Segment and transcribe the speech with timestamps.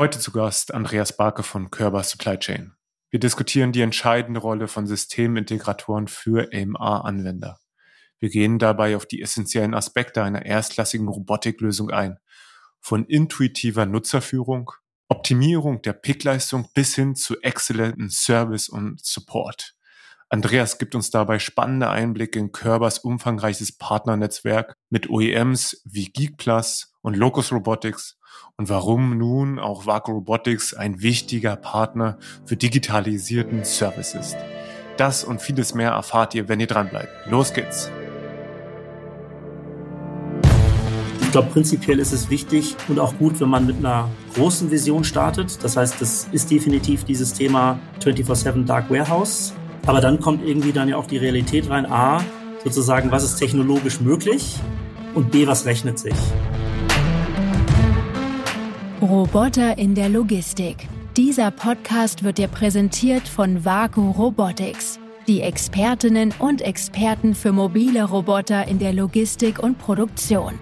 [0.00, 2.72] Heute zu Gast Andreas Barke von Körber Supply Chain.
[3.10, 7.58] Wir diskutieren die entscheidende Rolle von Systemintegratoren für AMR-Anwender.
[8.20, 12.20] Wir gehen dabei auf die essentiellen Aspekte einer erstklassigen Robotiklösung ein.
[12.78, 14.70] Von intuitiver Nutzerführung,
[15.08, 19.74] Optimierung der Pickleistung bis hin zu exzellenten Service und Support.
[20.30, 27.16] Andreas gibt uns dabei spannende Einblicke in Körbers umfangreiches Partnernetzwerk mit OEMs wie Geekplus und
[27.16, 28.18] Locus Robotics
[28.56, 34.36] und warum nun auch Vaco Robotics ein wichtiger Partner für digitalisierten Service ist.
[34.98, 37.08] Das und vieles mehr erfahrt ihr, wenn ihr dran bleibt.
[37.30, 37.90] Los geht's!
[41.22, 45.04] Ich glaube, prinzipiell ist es wichtig und auch gut, wenn man mit einer großen Vision
[45.04, 45.64] startet.
[45.64, 49.54] Das heißt, das ist definitiv dieses Thema 24-7 Dark Warehouse.
[49.88, 51.86] Aber dann kommt irgendwie dann ja auch die Realität rein.
[51.86, 52.22] A,
[52.62, 54.56] sozusagen, was ist technologisch möglich?
[55.14, 56.12] Und B, was rechnet sich?
[59.00, 60.86] Roboter in der Logistik.
[61.16, 68.68] Dieser Podcast wird dir präsentiert von Vaku Robotics, die Expertinnen und Experten für mobile Roboter
[68.68, 70.58] in der Logistik und Produktion.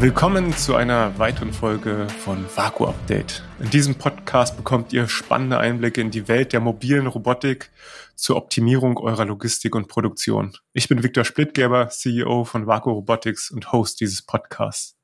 [0.00, 3.42] Willkommen zu einer weiteren Folge von Vaku Update.
[3.58, 7.72] In diesem Podcast bekommt ihr spannende Einblicke in die Welt der mobilen Robotik
[8.14, 10.52] zur Optimierung eurer Logistik und Produktion.
[10.72, 14.96] Ich bin Viktor Splittgeber, CEO von Vaku Robotics und Host dieses Podcasts.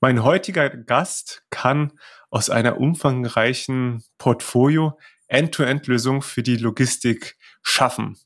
[0.00, 1.92] Mein heutiger Gast kann
[2.30, 8.16] aus einer umfangreichen Portfolio End-to-End-Lösungen für die Logistik schaffen.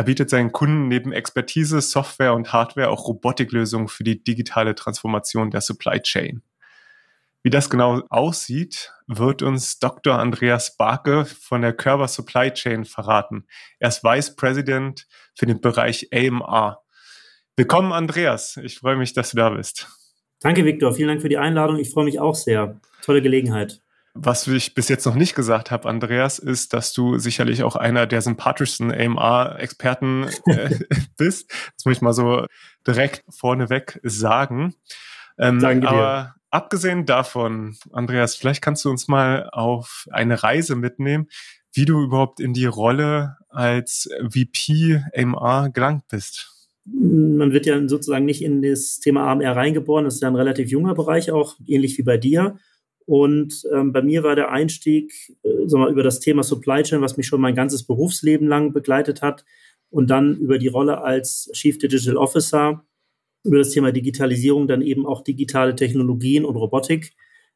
[0.00, 5.50] Er bietet seinen Kunden neben Expertise, Software und Hardware auch Robotiklösungen für die digitale Transformation
[5.50, 6.40] der Supply Chain.
[7.42, 10.18] Wie das genau aussieht, wird uns Dr.
[10.18, 13.46] Andreas Barke von der Körber Supply Chain verraten.
[13.78, 16.82] Er ist Vice President für den Bereich AMR.
[17.58, 18.56] Willkommen, Andreas.
[18.56, 19.86] Ich freue mich, dass du da bist.
[20.40, 20.94] Danke, Viktor.
[20.94, 21.76] Vielen Dank für die Einladung.
[21.76, 22.80] Ich freue mich auch sehr.
[23.02, 23.79] Tolle Gelegenheit.
[24.14, 28.06] Was ich bis jetzt noch nicht gesagt habe, Andreas, ist, dass du sicherlich auch einer
[28.06, 30.78] der sympathischsten AMR-Experten äh,
[31.16, 31.50] bist.
[31.76, 32.46] Das muss ich mal so
[32.86, 34.74] direkt vorneweg sagen.
[35.38, 35.88] Ähm, Danke dir.
[35.90, 41.28] Aber abgesehen davon, Andreas, vielleicht kannst du uns mal auf eine Reise mitnehmen,
[41.72, 46.50] wie du überhaupt in die Rolle als VP AMR gelangt bist.
[46.84, 50.04] Man wird ja sozusagen nicht in das Thema AMR reingeboren.
[50.04, 52.58] Das ist ja ein relativ junger Bereich auch, ähnlich wie bei dir.
[53.10, 55.12] Und ähm, bei mir war der Einstieg
[55.42, 58.72] äh, sagen wir, über das Thema Supply Chain, was mich schon mein ganzes Berufsleben lang
[58.72, 59.44] begleitet hat.
[59.90, 62.84] Und dann über die Rolle als Chief Digital Officer,
[63.42, 67.12] über das Thema Digitalisierung, dann eben auch digitale Technologien und Robotik.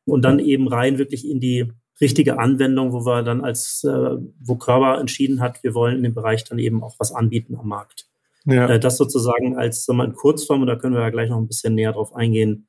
[0.07, 4.57] Und dann eben rein wirklich in die richtige Anwendung, wo wir dann als, äh, wo
[4.57, 8.09] Körber entschieden hat, wir wollen in dem Bereich dann eben auch was anbieten am Markt.
[8.45, 8.71] Ja.
[8.71, 11.39] Äh, das sozusagen als sagen wir, in Kurzform, und da können wir ja gleich noch
[11.39, 12.67] ein bisschen näher drauf eingehen,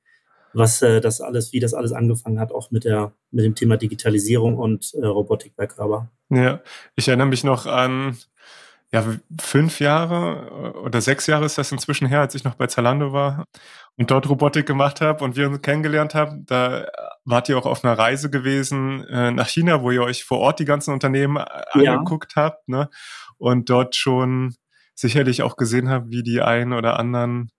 [0.55, 3.77] was äh, das alles, wie das alles angefangen hat, auch mit der, mit dem Thema
[3.77, 6.09] Digitalisierung und äh, Robotik bei Körber.
[6.29, 6.61] Ja,
[6.95, 8.17] ich erinnere mich noch an
[8.91, 9.03] ja,
[9.41, 13.45] fünf Jahre oder sechs Jahre ist das inzwischen her, als ich noch bei Zalando war
[13.97, 16.45] und dort Robotik gemacht habe und wir uns kennengelernt haben.
[16.45, 16.87] Da
[17.25, 20.59] wart ihr auch auf einer Reise gewesen äh, nach China, wo ihr euch vor Ort
[20.59, 21.93] die ganzen Unternehmen äh, ja.
[21.93, 22.89] angeguckt habt ne?
[23.37, 24.55] und dort schon
[24.93, 27.51] sicherlich auch gesehen habt, wie die einen oder anderen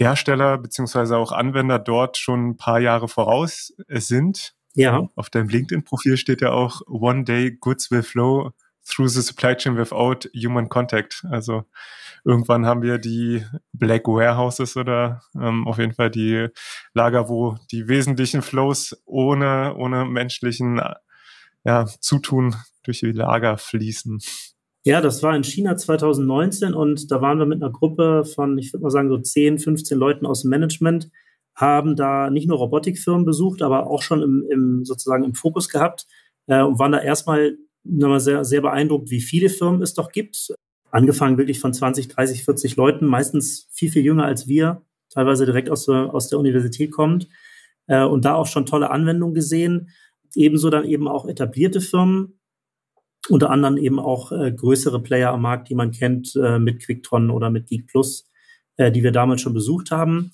[0.00, 4.54] Hersteller beziehungsweise auch Anwender dort schon ein paar Jahre voraus sind.
[4.74, 5.08] Ja.
[5.14, 8.52] Auf deinem LinkedIn-Profil steht ja auch One Day Goods will flow
[8.88, 11.24] through the supply chain without human contact.
[11.30, 11.64] Also
[12.24, 16.48] irgendwann haben wir die Black Warehouses oder ähm, auf jeden Fall die
[16.94, 20.80] Lager, wo die wesentlichen Flows ohne, ohne menschlichen
[21.64, 24.18] ja, Zutun durch die Lager fließen.
[24.84, 28.72] Ja, das war in China 2019 und da waren wir mit einer Gruppe von, ich
[28.72, 31.10] würde mal sagen, so 10, 15 Leuten aus dem Management,
[31.54, 36.06] haben da nicht nur Robotikfirmen besucht, aber auch schon im, im sozusagen im Fokus gehabt
[36.46, 40.54] äh, und waren da erstmal sehr, sehr beeindruckt, wie viele Firmen es doch gibt.
[40.90, 45.70] Angefangen wirklich von 20, 30, 40 Leuten, meistens viel, viel jünger als wir, teilweise direkt
[45.70, 47.28] aus der, aus der Universität kommt
[47.86, 49.90] äh, und da auch schon tolle Anwendungen gesehen.
[50.34, 52.39] Ebenso dann eben auch etablierte Firmen,
[53.28, 57.30] unter anderem eben auch äh, größere Player am Markt, die man kennt, äh, mit Quicktron
[57.30, 58.26] oder mit Geek Plus,
[58.76, 60.32] äh, die wir damals schon besucht haben.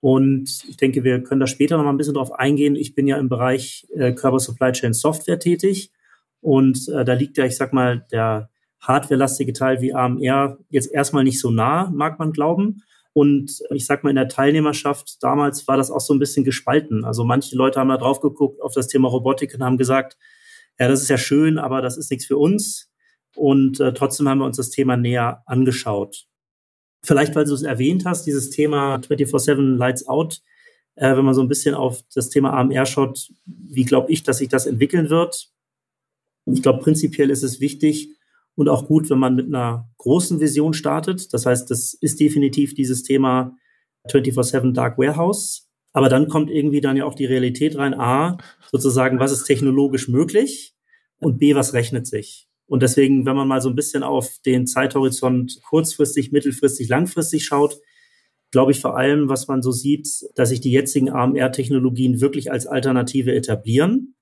[0.00, 2.76] Und ich denke, wir können da später noch mal ein bisschen drauf eingehen.
[2.76, 5.90] Ich bin ja im Bereich äh, Körper Supply Chain Software tätig.
[6.40, 8.48] Und äh, da liegt ja, ich sag mal, der
[8.80, 12.82] hardwarelastige Teil wie AMR jetzt erstmal nicht so nah, mag man glauben.
[13.12, 17.04] Und ich sag mal, in der Teilnehmerschaft damals war das auch so ein bisschen gespalten.
[17.04, 20.16] Also manche Leute haben da drauf geguckt auf das Thema Robotik und haben gesagt,
[20.78, 22.90] ja, das ist ja schön, aber das ist nichts für uns.
[23.36, 26.26] Und äh, trotzdem haben wir uns das Thema näher angeschaut.
[27.02, 30.42] Vielleicht, weil du es erwähnt hast, dieses Thema 24-7 Lights Out
[30.96, 34.38] Äh, wenn man so ein bisschen auf das Thema AMR schaut, wie glaube ich, dass
[34.38, 35.48] sich das entwickeln wird?
[36.46, 38.08] Ich glaube, prinzipiell ist es wichtig
[38.56, 41.32] und auch gut, wenn man mit einer großen Vision startet.
[41.32, 43.56] Das heißt, das ist definitiv dieses Thema
[44.08, 45.67] 24-7 Dark Warehouse.
[45.92, 47.94] Aber dann kommt irgendwie dann ja auch die Realität rein.
[47.94, 48.38] A,
[48.70, 50.74] sozusagen, was ist technologisch möglich?
[51.18, 52.48] Und B, was rechnet sich?
[52.66, 57.80] Und deswegen, wenn man mal so ein bisschen auf den Zeithorizont kurzfristig, mittelfristig, langfristig schaut,
[58.50, 62.66] glaube ich vor allem, was man so sieht, dass sich die jetzigen AMR-Technologien wirklich als
[62.66, 64.14] Alternative etablieren.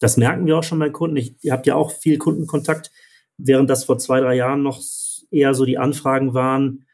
[0.00, 1.16] Das merken wir auch schon bei Kunden.
[1.16, 2.92] Ich, ihr habt ja auch viel Kundenkontakt,
[3.36, 4.80] während das vor zwei, drei Jahren noch
[5.30, 6.86] eher so die Anfragen waren,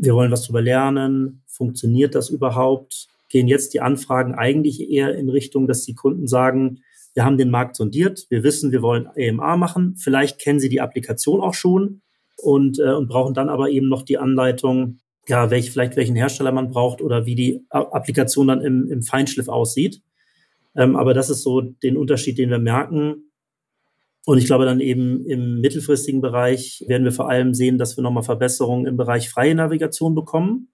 [0.00, 3.08] wir wollen was darüber lernen, funktioniert das überhaupt?
[3.28, 6.82] Gehen jetzt die Anfragen eigentlich eher in Richtung, dass die Kunden sagen,
[7.14, 10.80] wir haben den Markt sondiert, wir wissen, wir wollen AMA machen, vielleicht kennen sie die
[10.80, 12.02] Applikation auch schon
[12.36, 14.98] und, äh, und brauchen dann aber eben noch die Anleitung,
[15.28, 19.48] ja, welch, vielleicht welchen Hersteller man braucht oder wie die Applikation dann im, im Feinschliff
[19.48, 20.02] aussieht.
[20.76, 23.23] Ähm, aber das ist so den Unterschied, den wir merken.
[24.26, 28.02] Und ich glaube dann eben im mittelfristigen Bereich werden wir vor allem sehen, dass wir
[28.02, 30.68] nochmal Verbesserungen im Bereich freie Navigation bekommen.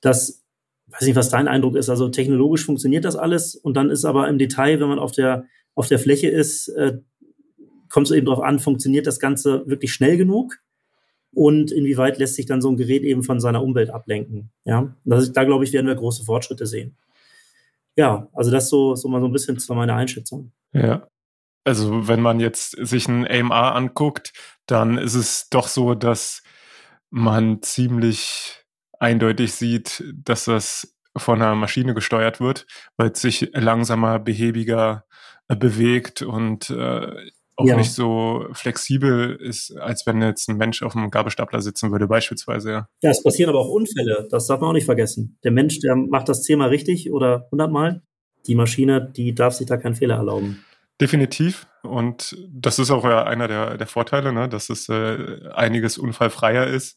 [0.00, 0.42] Das,
[0.88, 1.88] weiß nicht, was dein Eindruck ist.
[1.88, 3.54] Also technologisch funktioniert das alles.
[3.54, 6.98] Und dann ist aber im Detail, wenn man auf der, auf der Fläche ist, äh,
[7.88, 10.58] kommt es eben darauf an, funktioniert das Ganze wirklich schnell genug?
[11.34, 14.50] und inwieweit lässt sich dann so ein Gerät eben von seiner Umwelt ablenken.
[14.64, 16.96] Ja, das, da glaube ich, werden wir große Fortschritte sehen.
[17.96, 20.52] Ja, also das so, so mal so ein bisschen zu meiner Einschätzung.
[20.72, 21.06] Ja.
[21.64, 24.32] Also wenn man jetzt sich ein AMR anguckt,
[24.66, 26.42] dann ist es doch so, dass
[27.10, 28.64] man ziemlich
[28.98, 32.66] eindeutig sieht, dass das von einer Maschine gesteuert wird,
[32.96, 35.04] weil es sich langsamer, behäbiger
[35.48, 37.76] äh, bewegt und äh, auch ja.
[37.76, 42.70] nicht so flexibel ist, als wenn jetzt ein Mensch auf einem Gabelstapler sitzen würde, beispielsweise.
[42.70, 42.88] Ja.
[43.02, 45.38] ja, es passieren aber auch Unfälle, das darf man auch nicht vergessen.
[45.44, 48.02] Der Mensch, der macht das zehnmal richtig oder hundertmal.
[48.46, 50.64] Die Maschine, die darf sich da keinen Fehler erlauben.
[51.02, 51.66] Definitiv.
[51.82, 54.48] Und das ist auch ja einer der, der Vorteile, ne?
[54.48, 56.96] dass es äh, einiges unfallfreier ist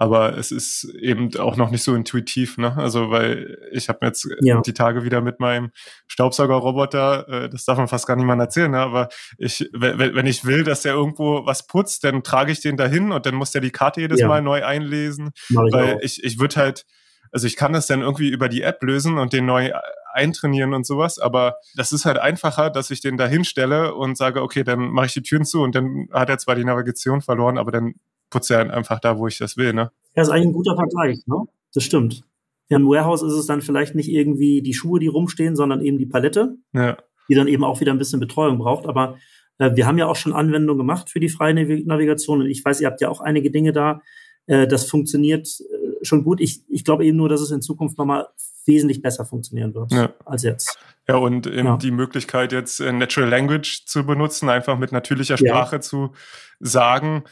[0.00, 2.76] aber es ist eben auch noch nicht so intuitiv, ne?
[2.76, 4.60] Also weil ich habe jetzt ja.
[4.60, 5.72] die Tage wieder mit meinem
[6.06, 8.78] Staubsaugerroboter, äh, das darf man fast gar nicht mal erzählen, ne?
[8.78, 9.08] aber
[9.38, 13.26] ich, wenn ich will, dass der irgendwo was putzt, dann trage ich den dahin und
[13.26, 14.28] dann muss der die Karte jedes ja.
[14.28, 16.00] Mal neu einlesen, ich weil auch.
[16.00, 16.86] ich ich würde halt
[17.32, 19.72] also ich kann das dann irgendwie über die App lösen und den neu
[20.18, 24.42] eintrainieren und sowas, aber das ist halt einfacher, dass ich den da hinstelle und sage,
[24.42, 27.56] okay, dann mache ich die Türen zu und dann hat er zwar die Navigation verloren,
[27.56, 27.94] aber dann
[28.30, 29.90] putze ja einfach da, wo ich das will, ne?
[30.14, 31.44] Ja, ist eigentlich ein guter Vergleich, ne?
[31.72, 32.22] Das stimmt.
[32.68, 35.96] Ja, im Warehouse ist es dann vielleicht nicht irgendwie die Schuhe, die rumstehen, sondern eben
[35.96, 36.98] die Palette, ja.
[37.28, 38.86] die dann eben auch wieder ein bisschen Betreuung braucht.
[38.86, 39.16] Aber
[39.58, 42.80] äh, wir haben ja auch schon Anwendungen gemacht für die freie Navigation und ich weiß,
[42.80, 44.02] ihr habt ja auch einige Dinge da.
[44.46, 46.40] Äh, das funktioniert äh, schon gut.
[46.40, 48.28] Ich, ich glaube eben nur, dass es in Zukunft nochmal
[48.64, 50.12] wesentlich besser funktionieren wird ja.
[50.24, 50.78] als jetzt.
[51.08, 51.76] Ja, und eben ja.
[51.76, 55.80] die Möglichkeit jetzt äh, Natural Language zu benutzen, einfach mit natürlicher Sprache ja.
[55.80, 56.12] zu
[56.60, 57.24] sagen,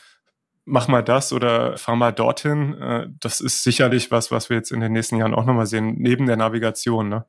[0.64, 2.74] mach mal das oder fahr mal dorthin.
[2.74, 5.96] Äh, das ist sicherlich was, was wir jetzt in den nächsten Jahren auch nochmal sehen,
[5.98, 7.26] neben der Navigation, ne?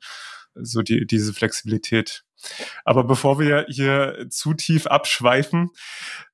[0.60, 2.24] So die, diese Flexibilität.
[2.84, 5.69] Aber bevor wir hier zu tief abschweifen,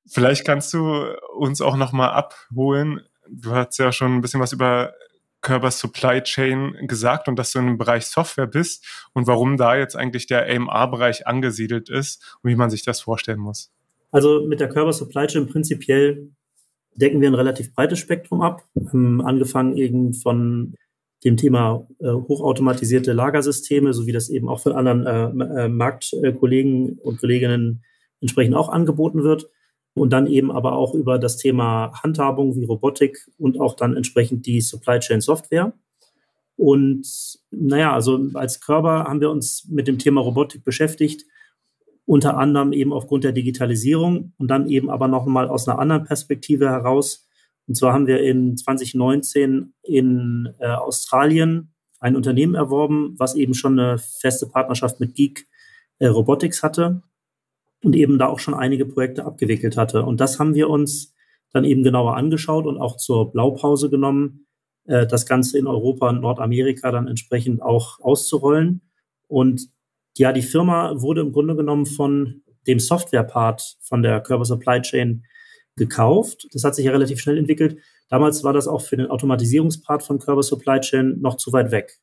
[0.06, 3.00] vielleicht kannst du uns auch nochmal abholen.
[3.28, 4.94] Du hast ja schon ein bisschen was über
[5.40, 9.96] Körper Supply Chain gesagt und dass du im Bereich Software bist und warum da jetzt
[9.96, 13.70] eigentlich der AMR-Bereich angesiedelt ist und wie man sich das vorstellen muss.
[14.10, 16.30] Also mit der Körper Supply Chain prinzipiell
[16.94, 20.74] decken wir ein relativ breites Spektrum ab, ähm, angefangen eben von
[21.24, 26.98] dem Thema äh, hochautomatisierte Lagersysteme, so wie das eben auch von anderen äh, äh, Marktkollegen
[27.02, 27.82] und Kolleginnen
[28.20, 29.48] entsprechend auch angeboten wird.
[29.94, 34.44] Und dann eben aber auch über das Thema Handhabung wie Robotik und auch dann entsprechend
[34.46, 35.72] die Supply Chain Software.
[36.56, 37.06] Und
[37.50, 41.24] naja, also als Körper haben wir uns mit dem Thema Robotik beschäftigt
[42.06, 46.04] unter anderem eben aufgrund der Digitalisierung und dann eben aber noch mal aus einer anderen
[46.04, 47.26] Perspektive heraus.
[47.66, 53.78] Und zwar haben wir in 2019 in äh, Australien ein Unternehmen erworben, was eben schon
[53.78, 55.46] eine feste Partnerschaft mit Geek
[55.98, 57.02] äh, Robotics hatte
[57.84, 60.04] und eben da auch schon einige Projekte abgewickelt hatte.
[60.04, 61.14] Und das haben wir uns
[61.52, 64.46] dann eben genauer angeschaut und auch zur Blaupause genommen,
[64.86, 68.80] äh, das Ganze in Europa und Nordamerika dann entsprechend auch auszurollen.
[69.28, 69.68] Und
[70.16, 75.24] ja, die Firma wurde im Grunde genommen von dem Software-Part von der Körper Supply Chain
[75.76, 76.48] gekauft.
[76.52, 77.78] Das hat sich ja relativ schnell entwickelt.
[78.08, 81.98] Damals war das auch für den Automatisierungspart von Körper Supply Chain noch zu weit weg.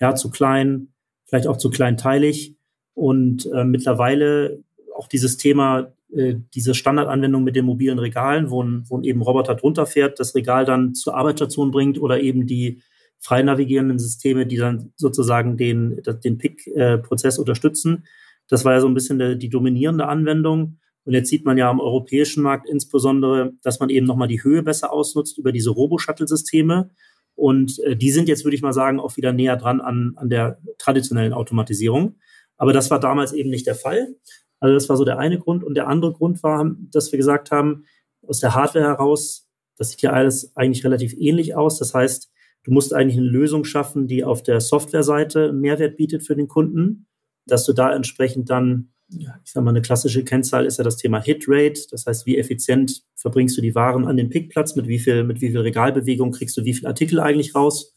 [0.00, 0.92] Ja, zu klein,
[1.26, 2.56] vielleicht auch zu kleinteilig.
[2.94, 4.62] Und äh, mittlerweile
[4.98, 9.54] auch dieses Thema, äh, diese Standardanwendung mit den mobilen Regalen, wo ein, wo eben Roboter
[9.54, 12.82] drunter fährt, das Regal dann zur Arbeitsstation bringt oder eben die
[13.20, 18.04] frei navigierenden Systeme, die dann sozusagen den, den Pick-Prozess unterstützen.
[18.48, 20.78] Das war ja so ein bisschen die, die dominierende Anwendung.
[21.04, 24.62] Und jetzt sieht man ja am europäischen Markt insbesondere, dass man eben nochmal die Höhe
[24.62, 26.90] besser ausnutzt über diese Robo-Shuttle-Systeme.
[27.34, 30.28] Und äh, die sind jetzt, würde ich mal sagen, auch wieder näher dran an, an
[30.28, 32.16] der traditionellen Automatisierung.
[32.56, 34.14] Aber das war damals eben nicht der Fall.
[34.60, 35.64] Also das war so der eine Grund.
[35.64, 37.84] Und der andere Grund war, dass wir gesagt haben,
[38.26, 41.78] aus der Hardware heraus, das sieht ja alles eigentlich relativ ähnlich aus.
[41.78, 42.30] Das heißt,
[42.64, 47.06] du musst eigentlich eine Lösung schaffen, die auf der Softwareseite Mehrwert bietet für den Kunden,
[47.46, 51.20] dass du da entsprechend dann, ich sag mal, eine klassische Kennzahl ist ja das Thema
[51.20, 51.80] Hitrate.
[51.90, 55.40] Das heißt, wie effizient verbringst du die Waren an den Pickplatz, mit wie viel, mit
[55.40, 57.94] wie viel Regalbewegung kriegst du wie viel Artikel eigentlich raus.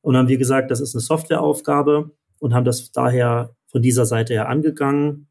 [0.00, 4.06] Und dann haben wir gesagt, das ist eine Softwareaufgabe und haben das daher von dieser
[4.06, 5.27] Seite her angegangen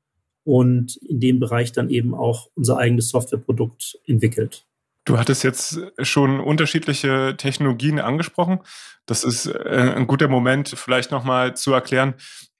[0.48, 4.66] und in dem Bereich dann eben auch unser eigenes Softwareprodukt entwickelt.
[5.04, 8.60] Du hattest jetzt schon unterschiedliche Technologien angesprochen.
[9.06, 12.14] Das ist äh, ein guter Moment, vielleicht nochmal zu erklären,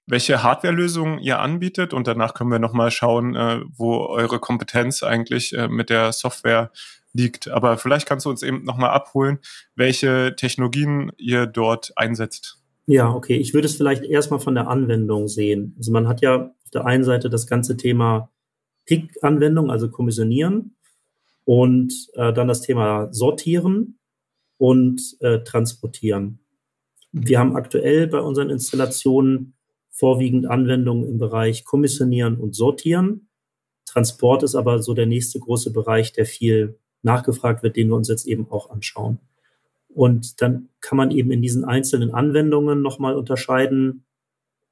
[0.06, 5.54] welche Hardwarelösungen ihr anbietet und danach können wir nochmal schauen, äh, wo eure Kompetenz eigentlich
[5.58, 6.72] äh, mit der Software
[7.14, 7.48] liegt.
[7.48, 9.40] Aber vielleicht kannst du uns eben nochmal abholen,
[9.76, 12.60] welche Technologien ihr dort einsetzt.
[12.86, 13.38] Ja, okay.
[13.38, 15.74] Ich würde es vielleicht erstmal von der Anwendung sehen.
[15.78, 18.30] Also man hat ja auf der einen Seite das ganze Thema
[18.88, 20.76] Pick-Anwendung, also Kommissionieren
[21.46, 24.00] und äh, dann das Thema Sortieren
[24.58, 26.40] und äh, Transportieren.
[27.14, 29.54] Wir haben aktuell bei unseren Installationen
[29.92, 33.30] vorwiegend Anwendungen im Bereich Kommissionieren und Sortieren.
[33.86, 38.10] Transport ist aber so der nächste große Bereich, der viel nachgefragt wird, den wir uns
[38.10, 39.20] jetzt eben auch anschauen.
[39.88, 44.04] Und dann kann man eben in diesen einzelnen Anwendungen nochmal unterscheiden.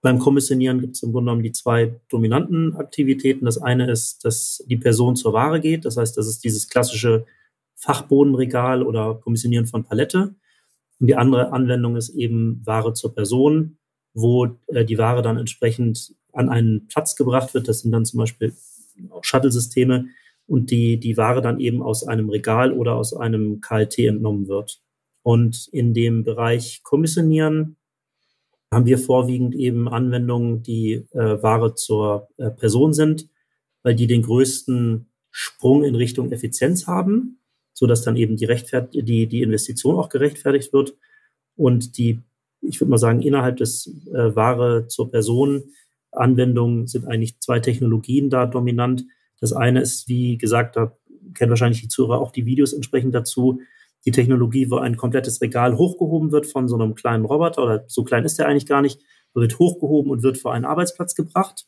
[0.05, 3.45] Beim Kommissionieren gibt es im Grunde genommen die zwei dominanten Aktivitäten.
[3.45, 5.83] Das eine ist, dass die Person zur Ware geht.
[5.83, 7.25] Das heißt, das ist dieses klassische
[7.73, 10.35] Fachbodenregal oder Kommissionieren von Palette.
[10.99, 13.79] Und die andere Anwendung ist eben Ware zur Person,
[14.13, 17.67] wo äh, die Ware dann entsprechend an einen Platz gebracht wird.
[17.67, 18.53] Das sind dann zum Beispiel
[19.21, 20.05] Shuttle-Systeme
[20.45, 24.83] und die, die Ware dann eben aus einem Regal oder aus einem KLT entnommen wird.
[25.23, 27.77] Und in dem Bereich Kommissionieren
[28.75, 33.29] haben wir vorwiegend eben Anwendungen, die äh, Ware zur äh, Person sind,
[33.83, 37.39] weil die den größten Sprung in Richtung Effizienz haben,
[37.73, 40.95] so dass dann eben die, Rechtfert die, die Investition auch gerechtfertigt wird.
[41.55, 42.21] Und die,
[42.61, 45.63] ich würde mal sagen, innerhalb des äh, Ware zur Person
[46.11, 49.05] Anwendungen sind eigentlich zwei Technologien da dominant.
[49.39, 50.97] Das eine ist, wie gesagt, da
[51.33, 53.59] kennen wahrscheinlich die Zuhörer auch die Videos entsprechend dazu,
[54.05, 58.03] die Technologie, wo ein komplettes Regal hochgehoben wird von so einem kleinen Roboter, oder so
[58.03, 59.01] klein ist der eigentlich gar nicht,
[59.33, 61.65] wird hochgehoben und wird vor einen Arbeitsplatz gebracht.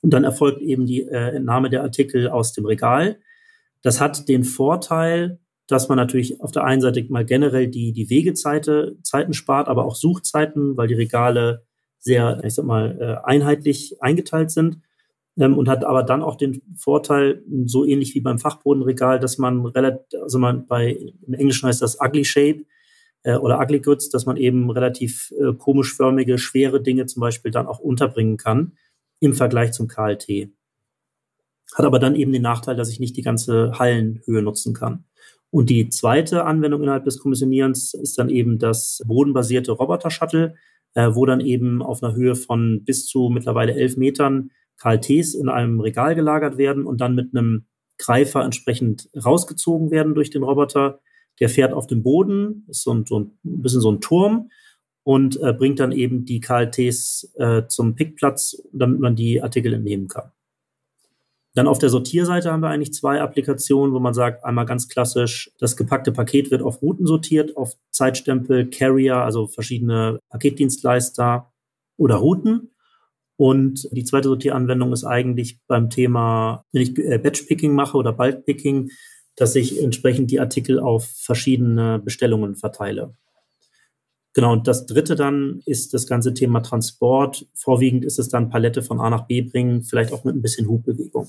[0.00, 3.18] Und dann erfolgt eben die äh, Entnahme der Artikel aus dem Regal.
[3.82, 8.08] Das hat den Vorteil, dass man natürlich auf der einen Seite mal generell die, die
[8.08, 11.64] Wegezeiten Zeiten spart, aber auch Suchzeiten, weil die Regale
[11.98, 14.78] sehr, ich sag mal, äh, einheitlich eingeteilt sind
[15.38, 19.66] ähm, und hat aber dann auch den Vorteil, so ähnlich wie beim Fachbodenregal, dass man
[19.66, 22.64] relativ, also man bei, im Englischen heißt das Ugly Shape
[23.22, 27.66] äh, oder Ugly Goods, dass man eben relativ äh, komischförmige, schwere Dinge zum Beispiel dann
[27.66, 28.72] auch unterbringen kann
[29.20, 30.50] im Vergleich zum KLT.
[31.74, 35.04] Hat aber dann eben den Nachteil, dass ich nicht die ganze Hallenhöhe nutzen kann.
[35.50, 40.54] Und die zweite Anwendung innerhalb des Kommissionierens ist dann eben das bodenbasierte Roboter-Shuttle,
[40.94, 45.48] äh, wo dann eben auf einer Höhe von bis zu mittlerweile elf Metern KLTs in
[45.48, 47.66] einem Regal gelagert werden und dann mit einem
[47.98, 51.00] Greifer entsprechend rausgezogen werden durch den Roboter.
[51.38, 54.50] Der fährt auf dem Boden, ist so ein, so ein bisschen so ein Turm
[55.02, 60.08] und äh, bringt dann eben die KLTs äh, zum Pickplatz, damit man die Artikel entnehmen
[60.08, 60.32] kann.
[61.54, 65.50] Dann auf der Sortierseite haben wir eigentlich zwei Applikationen, wo man sagt, einmal ganz klassisch,
[65.58, 71.52] das gepackte Paket wird auf Routen sortiert, auf Zeitstempel, Carrier, also verschiedene Paketdienstleister
[71.96, 72.70] oder Routen.
[73.40, 78.90] Und die zweite Sortieranwendung ist eigentlich beim Thema, wenn ich äh, Batch-Picking mache oder Bulk-Picking,
[79.34, 83.14] dass ich entsprechend die Artikel auf verschiedene Bestellungen verteile.
[84.34, 87.46] Genau, und das dritte dann ist das ganze Thema Transport.
[87.54, 90.68] Vorwiegend ist es dann Palette von A nach B bringen, vielleicht auch mit ein bisschen
[90.68, 91.26] Hubbewegung.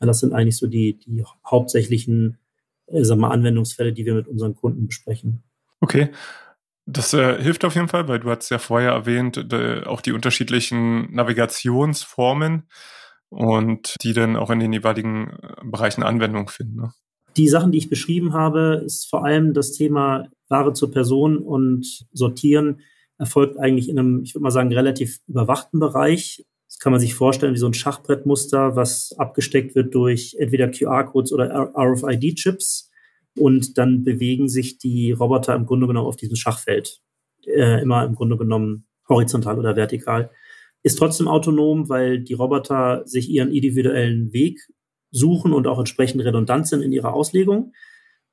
[0.00, 2.38] Das sind eigentlich so die, die hauptsächlichen
[2.88, 5.44] äh, sagen wir, Anwendungsfälle, die wir mit unseren Kunden besprechen.
[5.80, 6.10] Okay.
[6.90, 10.12] Das äh, hilft auf jeden Fall, weil du hast ja vorher erwähnt, äh, auch die
[10.12, 12.62] unterschiedlichen Navigationsformen
[13.28, 16.76] und die dann auch in den jeweiligen äh, Bereichen Anwendung finden.
[16.76, 16.92] Ne?
[17.36, 22.06] Die Sachen, die ich beschrieben habe, ist vor allem das Thema Ware zur Person und
[22.12, 22.80] Sortieren
[23.18, 26.46] erfolgt eigentlich in einem, ich würde mal sagen, relativ überwachten Bereich.
[26.68, 31.32] Das kann man sich vorstellen wie so ein Schachbrettmuster, was abgesteckt wird durch entweder QR-Codes
[31.34, 32.87] oder RFID-Chips
[33.38, 37.00] und dann bewegen sich die Roboter im Grunde genommen auf diesem Schachfeld
[37.46, 40.30] äh, immer im Grunde genommen horizontal oder vertikal.
[40.82, 44.60] Ist trotzdem autonom, weil die Roboter sich ihren individuellen Weg
[45.10, 47.72] suchen und auch entsprechend redundant sind in ihrer Auslegung.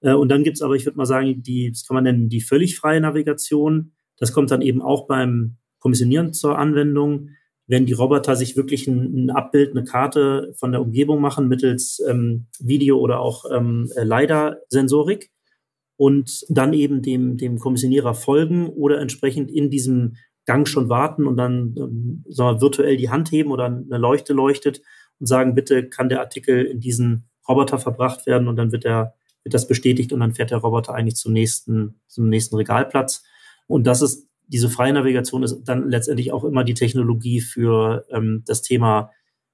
[0.02, 2.42] Äh, und dann gibt's aber, ich würde mal sagen, die, das kann man nennen, die
[2.42, 3.94] völlig freie Navigation.
[4.18, 7.30] Das kommt dann eben auch beim Kommissionieren zur Anwendung
[7.68, 12.02] wenn die Roboter sich wirklich ein, ein Abbild, eine Karte von der Umgebung machen mittels
[12.08, 15.32] ähm, Video oder auch ähm, äh, LiDAR-Sensorik
[15.98, 21.38] und dann eben dem, dem Kommissionierer folgen oder entsprechend in diesem Gang schon warten und
[21.38, 24.82] dann ähm, sagen wir, virtuell die Hand heben oder eine Leuchte leuchtet
[25.20, 29.16] und sagen, bitte kann der Artikel in diesen Roboter verbracht werden und dann wird der
[29.44, 33.24] wird das bestätigt und dann fährt der Roboter eigentlich zum nächsten zum nächsten Regalplatz.
[33.68, 38.44] Und das ist diese freie Navigation ist dann letztendlich auch immer die Technologie für ähm,
[38.46, 39.12] das Thema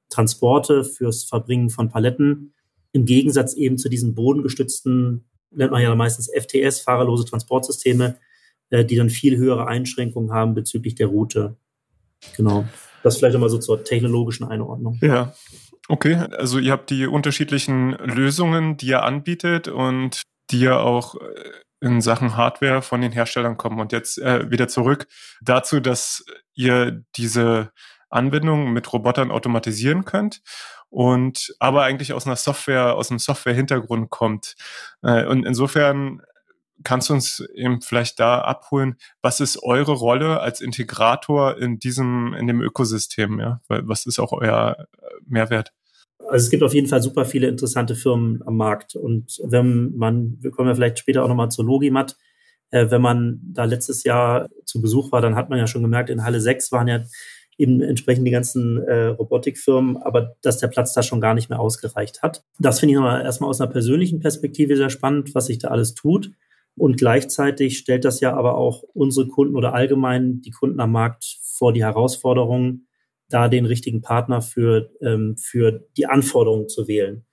[0.10, 2.54] Transporte, fürs Verbringen von Paletten.
[2.92, 8.18] Im Gegensatz eben zu diesen bodengestützten, nennt man ja meistens FTS, fahrerlose Transportsysteme,
[8.70, 11.56] äh, die dann viel höhere Einschränkungen haben bezüglich der Route.
[12.36, 12.66] Genau.
[13.04, 15.00] Das vielleicht nochmal so zur technologischen Einordnung.
[15.02, 15.34] Ja.
[15.88, 20.22] Okay, also ihr habt die unterschiedlichen Lösungen, die ihr anbietet und
[20.52, 21.20] die ihr auch äh,
[21.82, 23.80] in Sachen Hardware von den Herstellern kommen.
[23.80, 25.08] Und jetzt äh, wieder zurück
[25.42, 26.24] dazu, dass
[26.54, 27.72] ihr diese
[28.10, 30.42] Anwendung mit Robotern automatisieren könnt
[30.90, 34.56] und aber eigentlich aus einer Software, aus einem Software-Hintergrund kommt.
[35.02, 36.22] Äh, und insofern
[36.84, 42.34] kannst du uns eben vielleicht da abholen, was ist eure Rolle als Integrator in diesem,
[42.34, 43.62] in dem Ökosystem, ja?
[43.68, 44.88] Was ist auch euer
[45.26, 45.74] Mehrwert?
[46.28, 48.96] Also es gibt auf jeden Fall super viele interessante Firmen am Markt.
[48.96, 52.16] Und wenn man, wir kommen ja vielleicht später auch nochmal zur Logimat,
[52.72, 56.10] äh, wenn man da letztes Jahr zu Besuch war, dann hat man ja schon gemerkt,
[56.10, 57.04] in Halle 6 waren ja
[57.58, 61.60] eben entsprechend die ganzen äh, Robotikfirmen, aber dass der Platz da schon gar nicht mehr
[61.60, 62.44] ausgereicht hat.
[62.60, 65.94] Das finde ich nochmal erstmal aus einer persönlichen Perspektive sehr spannend, was sich da alles
[65.94, 66.32] tut.
[66.76, 71.40] Und gleichzeitig stellt das ja aber auch unsere Kunden oder allgemein die Kunden am Markt
[71.44, 72.88] vor die Herausforderung,
[73.34, 77.26] da den richtigen Partner für, ähm, für die Anforderungen zu wählen.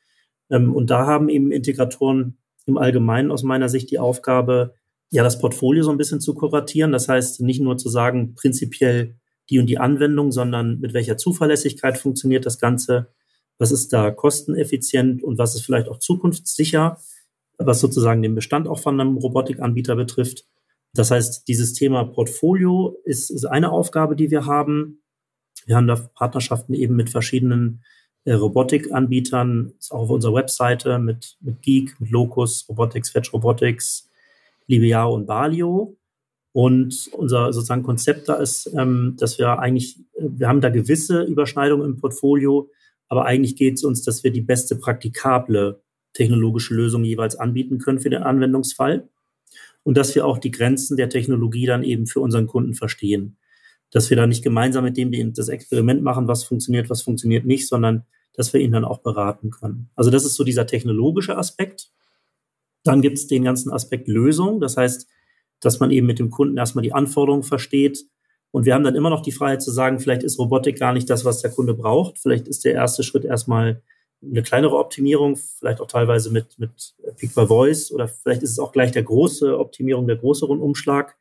[0.50, 4.74] Ähm, und da haben eben Integratoren im Allgemeinen aus meiner Sicht die Aufgabe,
[5.10, 6.92] ja, das Portfolio so ein bisschen zu kuratieren.
[6.92, 9.16] Das heißt, nicht nur zu sagen, prinzipiell
[9.50, 13.08] die und die Anwendung, sondern mit welcher Zuverlässigkeit funktioniert das Ganze,
[13.58, 16.98] was ist da kosteneffizient und was ist vielleicht auch zukunftssicher,
[17.56, 20.46] was sozusagen den Bestand auch von einem Robotikanbieter betrifft.
[20.94, 25.02] Das heißt, dieses Thema Portfolio ist, ist eine Aufgabe, die wir haben.
[25.68, 27.84] Wir haben da Partnerschaften eben mit verschiedenen
[28.24, 34.08] äh, Robotikanbietern, ist auch auf unserer Webseite mit, mit Geek, mit Locus, Robotics, Fetch Robotics,
[34.66, 35.94] Libeao und Balio.
[36.52, 41.84] Und unser sozusagen Konzept da ist, ähm, dass wir eigentlich, wir haben da gewisse Überschneidungen
[41.84, 42.70] im Portfolio,
[43.08, 45.82] aber eigentlich geht es uns, dass wir die beste praktikable
[46.14, 49.06] technologische Lösung jeweils anbieten können für den Anwendungsfall.
[49.82, 53.36] Und dass wir auch die Grenzen der Technologie dann eben für unseren Kunden verstehen
[53.90, 57.68] dass wir da nicht gemeinsam mit dem das Experiment machen, was funktioniert, was funktioniert nicht,
[57.68, 59.90] sondern dass wir ihn dann auch beraten können.
[59.96, 61.90] Also das ist so dieser technologische Aspekt.
[62.84, 64.60] Dann gibt es den ganzen Aspekt Lösung.
[64.60, 65.08] Das heißt,
[65.60, 68.06] dass man eben mit dem Kunden erstmal die Anforderungen versteht.
[68.50, 71.10] Und wir haben dann immer noch die Freiheit zu sagen, vielleicht ist Robotik gar nicht
[71.10, 72.18] das, was der Kunde braucht.
[72.18, 73.82] Vielleicht ist der erste Schritt erstmal
[74.22, 78.58] eine kleinere Optimierung, vielleicht auch teilweise mit, mit Pick by Voice oder vielleicht ist es
[78.58, 81.16] auch gleich der große Optimierung, der große Rundumschlag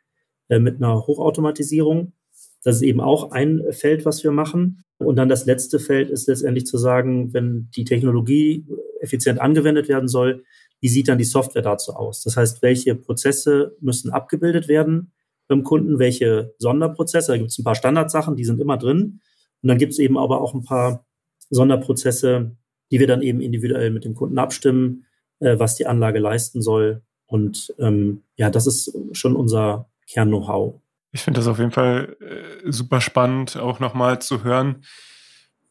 [0.49, 2.13] äh, mit einer Hochautomatisierung.
[2.63, 4.83] Das ist eben auch ein Feld, was wir machen.
[4.97, 8.65] Und dann das letzte Feld ist letztendlich zu sagen, wenn die Technologie
[8.99, 10.43] effizient angewendet werden soll,
[10.79, 12.23] wie sieht dann die Software dazu aus?
[12.23, 15.11] Das heißt, welche Prozesse müssen abgebildet werden
[15.47, 17.31] beim Kunden, welche Sonderprozesse?
[17.31, 19.21] Da gibt es ein paar Standardsachen, die sind immer drin.
[19.61, 21.05] Und dann gibt es eben aber auch ein paar
[21.49, 22.51] Sonderprozesse,
[22.91, 25.05] die wir dann eben individuell mit dem Kunden abstimmen,
[25.39, 27.01] äh, was die Anlage leisten soll.
[27.25, 30.79] Und ähm, ja, das ist schon unser Kern-Know-how.
[31.17, 34.83] Ich finde das auf jeden Fall äh, super spannend, auch nochmal zu hören,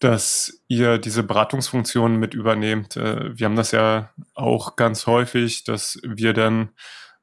[0.00, 2.96] dass ihr diese Beratungsfunktion mit übernehmt.
[2.96, 6.70] Äh, wir haben das ja auch ganz häufig, dass wir dann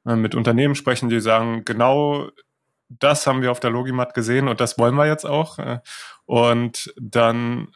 [0.06, 2.30] äh, mit Unternehmen sprechen, die sagen, genau
[2.88, 5.58] das haben wir auf der Logimat gesehen und das wollen wir jetzt auch.
[5.58, 5.80] Äh,
[6.24, 7.68] und dann,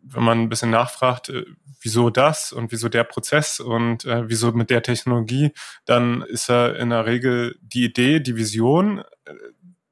[0.00, 1.44] wenn man ein bisschen nachfragt, äh,
[1.86, 5.52] wieso das und wieso der Prozess und äh, wieso mit der Technologie,
[5.84, 9.34] dann ist ja in der Regel die Idee, die Vision äh,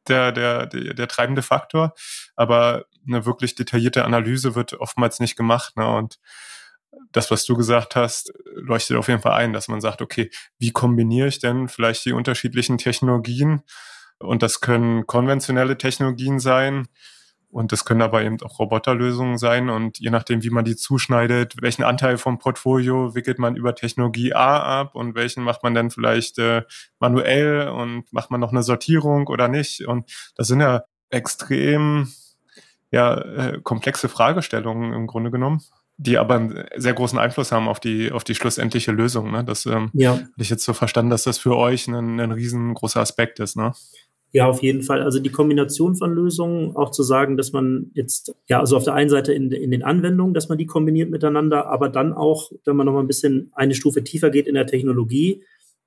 [0.08, 1.94] der, der, der, der treibende Faktor.
[2.36, 5.76] Aber eine wirklich detaillierte Analyse wird oftmals nicht gemacht.
[5.76, 5.86] Ne?
[5.86, 6.18] Und
[7.12, 10.72] das, was du gesagt hast, leuchtet auf jeden Fall ein, dass man sagt, okay, wie
[10.72, 13.62] kombiniere ich denn vielleicht die unterschiedlichen Technologien?
[14.18, 16.88] Und das können konventionelle Technologien sein
[17.54, 19.70] Und das können aber eben auch Roboterlösungen sein.
[19.70, 24.34] Und je nachdem, wie man die zuschneidet, welchen Anteil vom Portfolio wickelt man über Technologie
[24.34, 26.62] A ab und welchen macht man dann vielleicht äh,
[26.98, 29.86] manuell und macht man noch eine Sortierung oder nicht.
[29.86, 32.12] Und das sind ja extrem
[32.90, 35.60] ja, äh, komplexe Fragestellungen im Grunde genommen
[35.96, 39.30] die aber einen sehr großen Einfluss haben auf die, auf die schlussendliche Lösung.
[39.30, 39.44] Ne?
[39.44, 40.14] Das ähm, ja.
[40.14, 43.56] hatte ich jetzt so verstanden, dass das für euch ein, ein riesengroßer Aspekt ist.
[43.56, 43.72] Ne?
[44.35, 45.01] Ja, auf jeden Fall.
[45.01, 48.94] Also die Kombination von Lösungen, auch zu sagen, dass man jetzt, ja, also auf der
[48.94, 52.75] einen Seite in, in den Anwendungen, dass man die kombiniert miteinander, aber dann auch, wenn
[52.75, 55.44] man nochmal ein bisschen eine Stufe tiefer geht in der Technologie,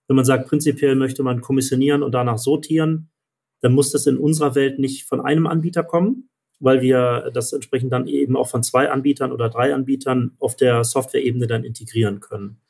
[0.07, 3.09] wenn man sagt, prinzipiell möchte man kommissionieren und danach sortieren,
[3.59, 6.29] dann muss das in unserer Welt nicht von einem Anbieter kommen,
[6.61, 10.85] weil wir das entsprechend dann eben auch von zwei Anbietern oder drei Anbietern auf der
[10.85, 12.61] Software-Ebene dann integrieren können.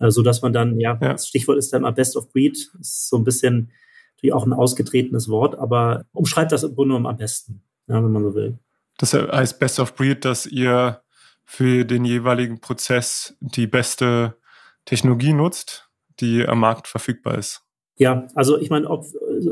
[0.00, 2.56] So also, dass man dann, ja, ja, das Stichwort ist dann mal Best of Breed,
[2.80, 3.70] ist so ein bisschen
[4.20, 8.12] natürlich auch ein ausgetretenes Wort, aber umschreibt das im Grunde genommen am besten, ja, wenn
[8.12, 8.58] man so will.
[8.98, 11.00] Das heißt Best of Breed, dass ihr
[11.46, 14.36] für den jeweiligen Prozess die beste
[14.84, 15.88] Technologie nutzt,
[16.20, 17.62] die am Markt verfügbar ist.
[17.96, 19.06] Ja, also ich meine, ob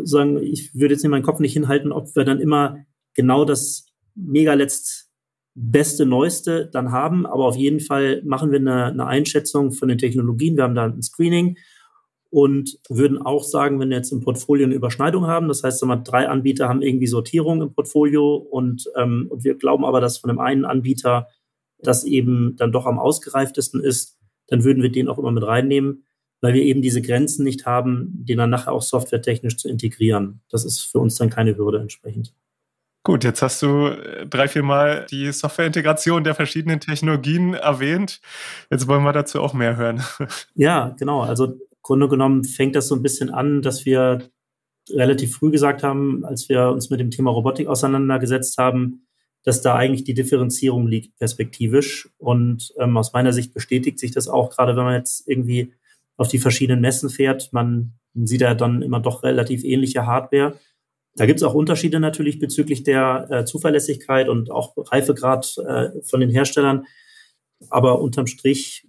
[0.04, 2.78] sagen, ich würde jetzt in meinen Kopf nicht hinhalten, ob wir dann immer
[3.14, 5.10] genau das mega letzt
[5.54, 9.98] beste, neueste dann haben, aber auf jeden Fall machen wir eine, eine Einschätzung von den
[9.98, 10.56] Technologien.
[10.56, 11.56] Wir haben da ein Screening
[12.30, 16.28] und würden auch sagen, wenn wir jetzt im Portfolio eine Überschneidung haben, das heißt, drei
[16.28, 20.38] Anbieter haben irgendwie Sortierung im Portfolio und, ähm, und wir glauben aber, dass von dem
[20.38, 21.28] einen Anbieter
[21.78, 26.04] das eben dann doch am ausgereiftesten ist, dann würden wir den auch immer mit reinnehmen,
[26.40, 30.40] weil wir eben diese Grenzen nicht haben, den dann nachher auch softwaretechnisch zu integrieren.
[30.50, 32.34] Das ist für uns dann keine Hürde entsprechend.
[33.04, 38.20] Gut, jetzt hast du äh, drei, vier Mal die Softwareintegration der verschiedenen Technologien erwähnt.
[38.70, 40.02] Jetzt wollen wir dazu auch mehr hören.
[40.54, 41.22] Ja, genau.
[41.22, 44.18] Also Grunde genommen fängt das so ein bisschen an, dass wir
[44.90, 49.06] relativ früh gesagt haben, als wir uns mit dem Thema Robotik auseinandergesetzt haben,
[49.42, 52.10] dass da eigentlich die Differenzierung liegt perspektivisch.
[52.18, 55.72] Und ähm, aus meiner Sicht bestätigt sich das auch, gerade wenn man jetzt irgendwie
[56.18, 57.54] auf die verschiedenen Messen fährt.
[57.54, 60.58] Man sieht ja dann immer doch relativ ähnliche Hardware.
[61.14, 66.20] Da gibt es auch Unterschiede natürlich bezüglich der äh, Zuverlässigkeit und auch Reifegrad äh, von
[66.20, 66.84] den Herstellern.
[67.70, 68.86] Aber unterm Strich,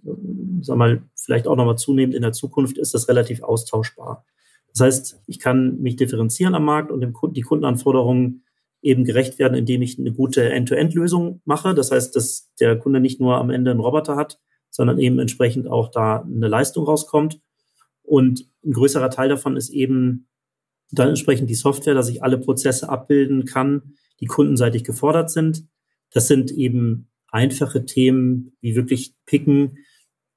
[0.60, 4.24] sag mal, vielleicht auch nochmal zunehmend in der Zukunft ist das relativ austauschbar.
[4.72, 8.44] Das heißt, ich kann mich differenzieren am Markt und dem Kunden, die Kundenanforderungen
[8.82, 11.74] eben gerecht werden, indem ich eine gute End-to-End-Lösung mache.
[11.74, 14.38] Das heißt, dass der Kunde nicht nur am Ende einen Roboter hat,
[14.70, 17.40] sondern eben entsprechend auch da eine Leistung rauskommt.
[18.02, 20.28] Und ein größerer Teil davon ist eben
[20.92, 25.66] dann entsprechend die Software, dass ich alle Prozesse abbilden kann, die kundenseitig gefordert sind.
[26.12, 29.78] Das sind eben einfache Themen wie wirklich picken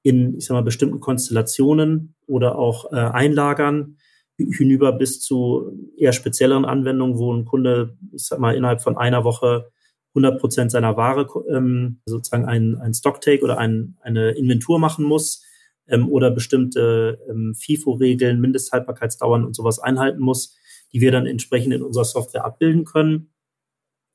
[0.02, 3.96] in, ich sag mal, bestimmten Konstellationen oder auch äh, einlagern
[4.36, 9.24] hinüber bis zu eher spezielleren Anwendungen, wo ein Kunde, ich sag mal, innerhalb von einer
[9.24, 9.70] Woche
[10.14, 15.44] 100 Prozent seiner Ware ähm, sozusagen ein, ein Stocktake oder ein, eine Inventur machen muss
[15.88, 20.56] ähm, oder bestimmte ähm, FIFO-Regeln, Mindesthaltbarkeitsdauern und sowas einhalten muss,
[20.92, 23.33] die wir dann entsprechend in unserer Software abbilden können.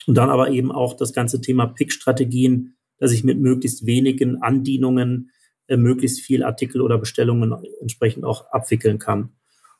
[0.09, 5.29] Und dann aber eben auch das ganze Thema Pick-Strategien, dass ich mit möglichst wenigen Andienungen
[5.67, 9.29] äh, möglichst viel Artikel oder Bestellungen entsprechend auch abwickeln kann.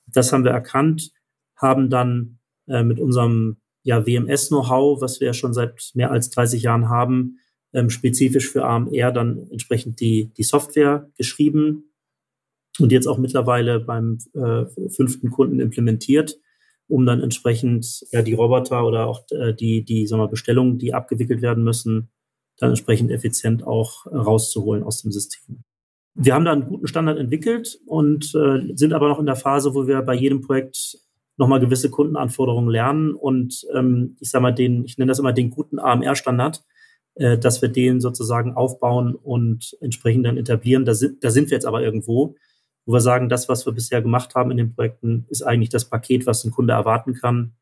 [0.06, 1.14] Das haben wir erkannt,
[1.56, 2.38] haben dann
[2.68, 7.40] äh, mit unserem ja, WMS-Know-how, was wir ja schon seit mehr als 30 Jahren haben,
[7.74, 11.92] ähm, spezifisch für AMR dann entsprechend die, die Software geschrieben
[12.78, 16.38] und jetzt auch mittlerweile beim äh, fünften Kunden implementiert
[16.90, 20.94] um dann entsprechend ja die Roboter oder auch äh, die, die sagen wir, Bestellungen, die
[20.94, 22.10] abgewickelt werden müssen,
[22.58, 25.64] dann entsprechend effizient auch rauszuholen aus dem System.
[26.16, 29.74] Wir haben da einen guten Standard entwickelt und äh, sind aber noch in der Phase,
[29.74, 30.98] wo wir bei jedem Projekt
[31.38, 35.52] nochmal gewisse Kundenanforderungen lernen und ähm, ich sage mal den, ich nenne das immer den
[35.52, 36.66] guten AMR-Standard,
[37.16, 40.84] äh, dass wir den sozusagen aufbauen und entsprechend dann etablieren.
[40.84, 42.36] Da sind, da sind wir jetzt aber irgendwo
[42.90, 45.86] wo wir sagen, das, was wir bisher gemacht haben in den Projekten, ist eigentlich das
[45.86, 47.54] Paket, was ein Kunde erwarten kann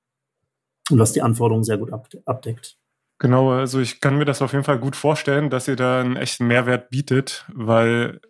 [0.90, 1.92] und was die Anforderungen sehr gut
[2.26, 2.78] abdeckt.
[3.20, 6.16] Genau, also ich kann mir das auf jeden Fall gut vorstellen, dass ihr da einen
[6.16, 8.22] echten Mehrwert bietet, weil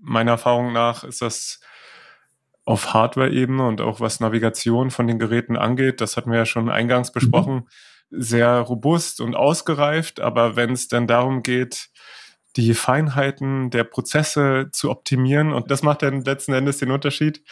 [0.00, 1.60] meiner Erfahrung nach ist das
[2.64, 6.70] auf Hardware-Ebene und auch was Navigation von den Geräten angeht, das hatten wir ja schon
[6.70, 7.12] eingangs mhm.
[7.12, 8.22] besprochen, mhm.
[8.22, 10.20] sehr robust und ausgereift.
[10.20, 11.90] Aber wenn es dann darum geht,
[12.56, 15.52] die Feinheiten der Prozesse zu optimieren.
[15.52, 17.42] Und das macht dann letzten Endes den Unterschied,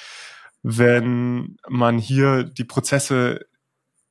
[0.63, 3.47] wenn man hier die Prozesse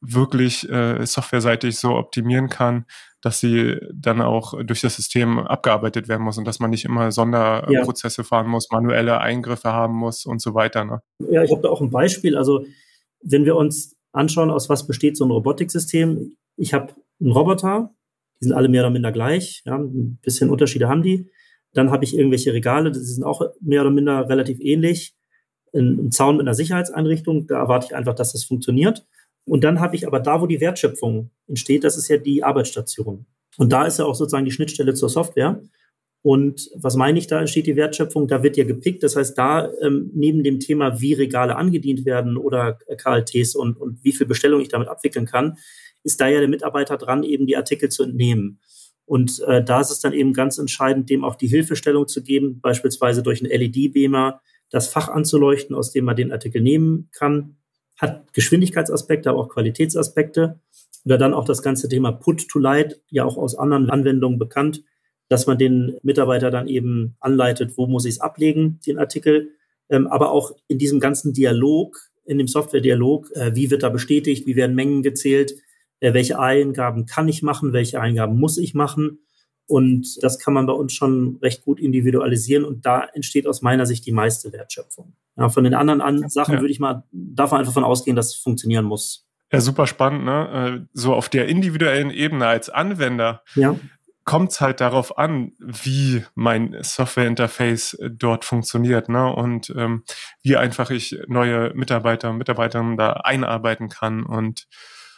[0.02, 2.86] wirklich äh, softwareseitig so optimieren kann,
[3.22, 7.12] dass sie dann auch durch das System abgearbeitet werden muss und dass man nicht immer
[7.12, 8.28] Sonderprozesse ja.
[8.28, 10.84] fahren muss, manuelle Eingriffe haben muss und so weiter.
[10.84, 11.02] Ne?
[11.32, 12.36] Ja, ich habe da auch ein Beispiel.
[12.38, 12.66] Also
[13.22, 17.94] wenn wir uns anschauen, aus was besteht so ein Robotiksystem, ich habe einen Roboter,
[18.40, 21.30] die sind alle mehr oder minder gleich, ja, ein bisschen Unterschiede haben die.
[21.74, 25.16] Dann habe ich irgendwelche Regale, die sind auch mehr oder minder relativ ähnlich.
[25.74, 29.06] Ein, Zaun mit einer Sicherheitseinrichtung, da erwarte ich einfach, dass das funktioniert.
[29.46, 33.26] Und dann habe ich aber da, wo die Wertschöpfung entsteht, das ist ja die Arbeitsstation.
[33.58, 35.62] Und da ist ja auch sozusagen die Schnittstelle zur Software.
[36.22, 39.04] Und was meine ich, da entsteht die Wertschöpfung, da wird ja gepickt.
[39.04, 44.02] Das heißt, da ähm, neben dem Thema, wie Regale angedient werden oder KLTs und, und
[44.04, 45.58] wie viel Bestellung ich damit abwickeln kann,
[46.04, 48.60] ist da ja der Mitarbeiter dran, eben die Artikel zu entnehmen.
[49.06, 52.62] Und äh, da ist es dann eben ganz entscheidend, dem auch die Hilfestellung zu geben,
[52.62, 57.58] beispielsweise durch einen LED-Beamer das Fach anzuleuchten, aus dem man den Artikel nehmen kann.
[57.98, 60.60] Hat Geschwindigkeitsaspekte, aber auch Qualitätsaspekte.
[61.06, 64.84] Oder dann auch das ganze Thema Put to Light, ja auch aus anderen Anwendungen bekannt
[65.34, 69.52] dass man den Mitarbeiter dann eben anleitet, wo muss ich es ablegen, den Artikel,
[69.90, 74.46] ähm, aber auch in diesem ganzen Dialog, in dem Software-Dialog, äh, wie wird da bestätigt,
[74.46, 75.56] wie werden Mengen gezählt,
[76.04, 79.20] äh, welche Eingaben kann ich machen, welche Eingaben muss ich machen.
[79.66, 83.86] Und das kann man bei uns schon recht gut individualisieren und da entsteht aus meiner
[83.86, 85.16] Sicht die meiste Wertschöpfung.
[85.38, 86.60] Ja, von den anderen an Sachen ja.
[86.60, 89.26] würde ich mal davon einfach von ausgehen, dass es funktionieren muss.
[89.54, 90.84] Ja, super spannend, ne?
[90.84, 93.42] Äh, so auf der individuellen Ebene als Anwender.
[93.56, 93.80] Ja
[94.26, 99.34] kommt es halt darauf an, wie mein Software-Interface äh, dort funktioniert ne?
[99.34, 100.04] und ähm,
[100.42, 104.68] wie einfach ich neue Mitarbeiter und Mitarbeiterinnen da einarbeiten kann und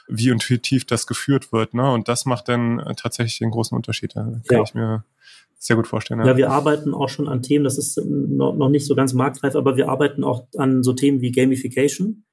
[0.07, 1.73] wie intuitiv das geführt wird.
[1.73, 1.91] Ne?
[1.91, 4.15] Und das macht dann äh, tatsächlich den großen Unterschied.
[4.15, 4.63] Da kann ja.
[4.63, 5.03] ich mir
[5.57, 6.19] sehr gut vorstellen.
[6.19, 6.27] Ja.
[6.27, 6.37] ja.
[6.37, 9.89] wir arbeiten auch schon an Themen, das ist noch nicht so ganz marktreif, aber wir
[9.89, 12.25] arbeiten auch an so Themen wie Gamification.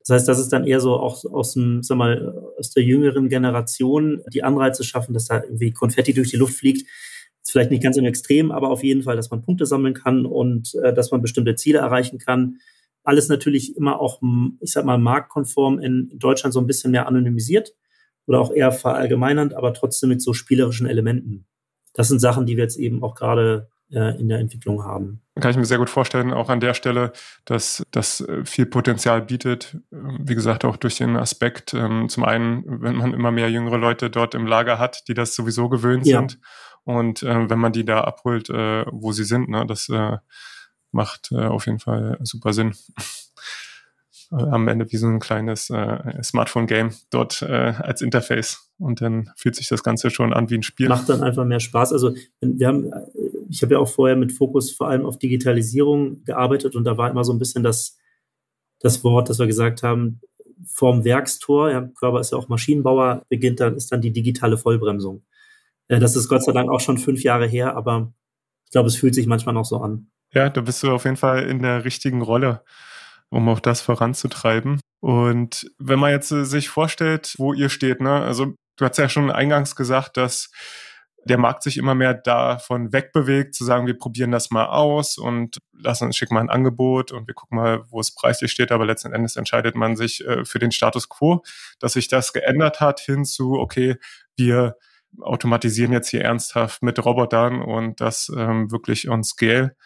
[0.00, 3.28] Das heißt, das ist dann eher so auch aus dem, sag mal, aus der jüngeren
[3.28, 6.88] Generation die Anreize schaffen, dass da irgendwie Konfetti durch die Luft fliegt.
[7.42, 10.26] Ist vielleicht nicht ganz im Extrem, aber auf jeden Fall, dass man Punkte sammeln kann
[10.26, 12.58] und äh, dass man bestimmte Ziele erreichen kann.
[13.04, 14.20] Alles natürlich immer auch,
[14.60, 17.74] ich sag mal, marktkonform in Deutschland so ein bisschen mehr anonymisiert
[18.26, 21.46] oder auch eher verallgemeinernd, aber trotzdem mit so spielerischen Elementen.
[21.94, 25.20] Das sind Sachen, die wir jetzt eben auch gerade äh, in der Entwicklung haben.
[25.38, 27.12] Kann ich mir sehr gut vorstellen, auch an der Stelle,
[27.44, 29.76] dass das äh, viel Potenzial bietet.
[29.92, 33.76] Ähm, wie gesagt, auch durch den Aspekt, ähm, zum einen, wenn man immer mehr jüngere
[33.76, 36.20] Leute dort im Lager hat, die das sowieso gewöhnt ja.
[36.20, 36.38] sind.
[36.84, 39.88] Und äh, wenn man die da abholt, wo sie sind, ne, das
[40.92, 42.74] macht auf jeden Fall super Sinn
[44.30, 48.70] am Ende wie so ein kleines äh, Smartphone-Game dort äh, als Interface.
[48.78, 50.88] Und dann fühlt sich das Ganze schon an wie ein Spiel.
[50.88, 51.92] Macht dann einfach mehr Spaß.
[51.92, 52.90] Also wir haben
[53.52, 57.10] ich habe ja auch vorher mit Fokus vor allem auf Digitalisierung gearbeitet und da war
[57.10, 57.98] immer so ein bisschen das,
[58.80, 60.20] das Wort, das wir gesagt haben,
[60.64, 65.22] vorm Werkstor, ja, Körper ist ja auch Maschinenbauer, beginnt dann, ist dann die digitale Vollbremsung.
[65.88, 68.12] Äh, das ist Gott sei Dank auch schon fünf Jahre her, aber
[68.64, 70.10] ich glaube, es fühlt sich manchmal noch so an.
[70.34, 72.64] Ja, da bist du auf jeden Fall in der richtigen Rolle,
[73.30, 74.80] um auch das voranzutreiben.
[75.00, 79.08] Und wenn man jetzt äh, sich vorstellt, wo ihr steht, ne, also du hast ja
[79.08, 80.50] schon eingangs gesagt, dass
[81.24, 85.58] der Markt sich immer mehr davon wegbewegt, zu sagen, wir probieren das mal aus und
[85.72, 88.84] lassen uns schicken mal ein Angebot und wir gucken mal, wo es preislich steht, aber
[88.86, 91.42] letzten Endes entscheidet man sich äh, für den Status quo,
[91.78, 93.96] dass sich das geändert hat hin zu, okay,
[94.36, 94.76] wir
[95.20, 99.76] automatisieren jetzt hier ernsthaft mit Robotern und das ähm, wirklich on scale.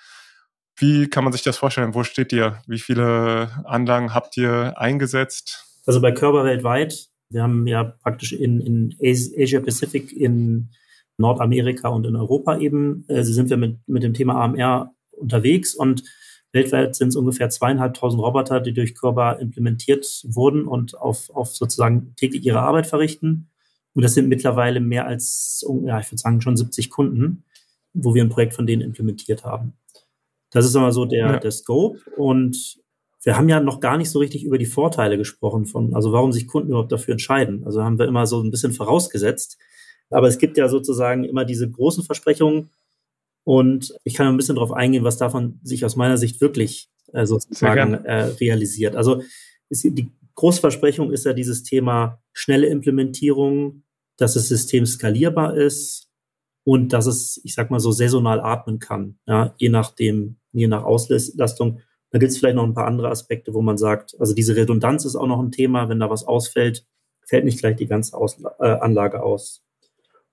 [0.76, 1.94] Wie kann man sich das vorstellen?
[1.94, 2.58] Wo steht ihr?
[2.66, 5.64] Wie viele Anlagen habt ihr eingesetzt?
[5.86, 10.70] Also bei Körper weltweit, wir haben ja praktisch in, in Asia Pacific in
[11.18, 13.04] Nordamerika und in Europa eben.
[13.08, 16.02] Äh, sind wir mit, mit dem Thema AMR unterwegs und
[16.52, 22.14] weltweit sind es ungefähr zweieinhalbtausend Roboter, die durch Körper implementiert wurden und auf, auf sozusagen
[22.16, 23.50] täglich ihre Arbeit verrichten.
[23.94, 27.44] Und das sind mittlerweile mehr als, ja, ich würde sagen, schon 70 Kunden,
[27.94, 29.72] wo wir ein Projekt von denen implementiert haben.
[30.56, 31.38] Das ist immer so der, ja.
[31.38, 32.00] der Scope.
[32.16, 32.78] Und
[33.22, 36.32] wir haben ja noch gar nicht so richtig über die Vorteile gesprochen von, also warum
[36.32, 37.62] sich Kunden überhaupt dafür entscheiden.
[37.66, 39.58] Also haben wir immer so ein bisschen vorausgesetzt,
[40.08, 42.70] aber es gibt ja sozusagen immer diese großen Versprechungen.
[43.44, 47.26] Und ich kann ein bisschen darauf eingehen, was davon sich aus meiner Sicht wirklich äh,
[47.26, 48.96] sozusagen äh, realisiert.
[48.96, 49.22] Also
[49.68, 53.82] ist, die Großversprechung ist ja dieses Thema schnelle Implementierung,
[54.16, 56.05] dass das System skalierbar ist
[56.66, 60.82] und dass es, ich sag mal so, saisonal atmen kann, ja, je nachdem, je nach
[60.82, 61.78] Auslastung.
[62.10, 65.04] Da gibt es vielleicht noch ein paar andere Aspekte, wo man sagt, also diese Redundanz
[65.04, 66.84] ist auch noch ein Thema, wenn da was ausfällt,
[67.24, 69.64] fällt nicht gleich die ganze Ausla äh, Anlage aus.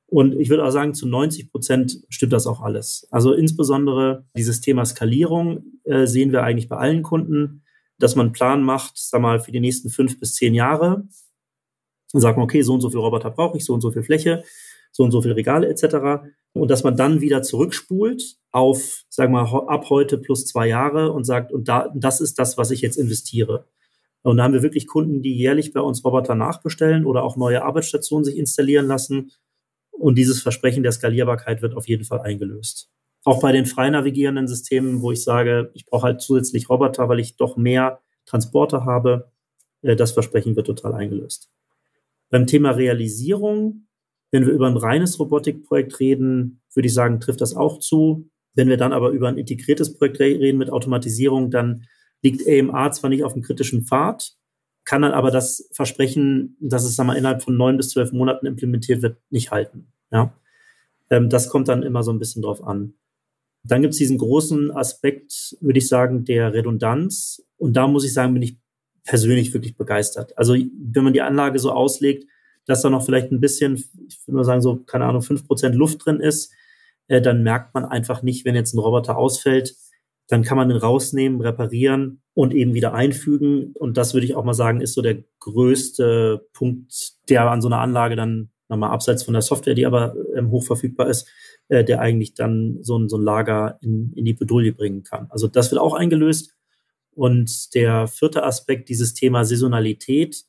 [0.08, 3.08] Und ich würde auch sagen, zu 90 Prozent stimmt das auch alles.
[3.12, 7.62] Also insbesondere dieses Thema Skalierung äh, sehen wir eigentlich bei allen Kunden,
[8.00, 11.08] dass man einen Plan macht, sag mal, für die nächsten fünf bis zehn Jahre.
[12.12, 14.04] Und sagt man, okay, so und so viel Roboter brauche ich, so und so viel
[14.04, 14.43] Fläche,
[14.94, 16.24] so und so viel Regale etc.
[16.54, 21.12] Und dass man dann wieder zurückspult auf, sagen wir mal, ab heute plus zwei Jahre
[21.12, 23.66] und sagt, und da, das ist das, was ich jetzt investiere.
[24.22, 27.64] Und da haben wir wirklich Kunden, die jährlich bei uns Roboter nachbestellen oder auch neue
[27.64, 29.32] Arbeitsstationen sich installieren lassen.
[29.92, 32.90] Und dieses Versprechen der Skalierbarkeit wird auf jeden Fall eingelöst.
[33.26, 37.20] Auch bei den frei navigierenden Systemen, wo ich sage, ich brauche halt zusätzlich Roboter, weil
[37.20, 39.32] ich doch mehr Transporter habe,
[39.82, 41.50] äh, das Versprechen wird total eingelöst.
[42.30, 43.88] Beim Thema Realisierung,
[44.34, 48.32] wenn wir über ein reines Robotikprojekt reden, würde ich sagen, trifft das auch zu.
[48.56, 51.86] Wenn wir dann aber über ein integriertes Projekt reden mit Automatisierung, dann
[52.24, 54.34] liegt AMA zwar nicht auf dem kritischen Pfad,
[54.86, 58.48] kann dann aber das Versprechen, dass es sagen wir, innerhalb von neun bis zwölf Monaten
[58.48, 59.89] implementiert wird, nicht halten.
[60.12, 60.34] Ja?
[61.12, 62.96] Ähm, das kommt dann immer so ein bisschen drauf an.
[63.63, 67.46] Dann gibt es diesen großen Aspekt, würde ich sagen, der Redundanz.
[67.58, 68.58] Und da muss ich sagen, bin ich
[69.04, 70.36] persönlich wirklich begeistert.
[70.39, 72.26] Also wenn man die Anlage so auslegt,
[72.65, 73.76] dass da noch vielleicht ein bisschen,
[74.08, 76.52] ich würde mal sagen, so, keine Ahnung, fünf Prozent Luft drin ist,
[77.08, 79.76] äh, dann merkt man einfach nicht, wenn jetzt ein Roboter ausfällt,
[80.28, 83.73] dann kann man den rausnehmen, reparieren und eben wieder einfügen.
[83.73, 87.67] Und das würde ich auch mal sagen, ist so der größte Punkt, der an so
[87.67, 91.28] einer Anlage dann nochmal abseits von der Software, die aber ähm, hoch verfügbar ist,
[91.67, 95.28] äh, der eigentlich dann so ein, so ein Lager in, in die Bedouille bringen kann.
[95.30, 96.56] Also das wird auch eingelöst.
[97.15, 100.45] Und der vierte Aspekt, dieses Thema Saisonalität,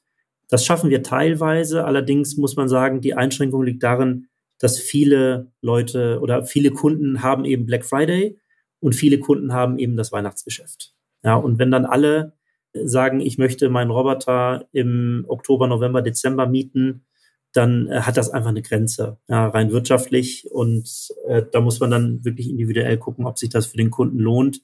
[0.49, 1.85] das schaffen wir teilweise.
[1.85, 4.29] Allerdings muss man sagen, die Einschränkung liegt darin,
[4.59, 8.39] dass viele Leute oder viele Kunden haben eben Black Friday
[8.81, 10.95] und viele Kunden haben eben das Weihnachtsgeschäft.
[11.23, 12.35] Ja, und wenn dann alle
[12.75, 17.05] sagen, ich möchte meinen Roboter im Oktober, November, Dezember mieten,
[17.53, 20.51] dann äh, hat das einfach eine Grenze, ja, rein wirtschaftlich.
[20.51, 24.19] Und äh, da muss man dann wirklich individuell gucken, ob sich das für den Kunden
[24.19, 24.61] lohnt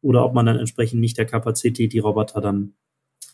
[0.00, 2.74] oder ob man dann entsprechend nicht der Kapazität die Roboter dann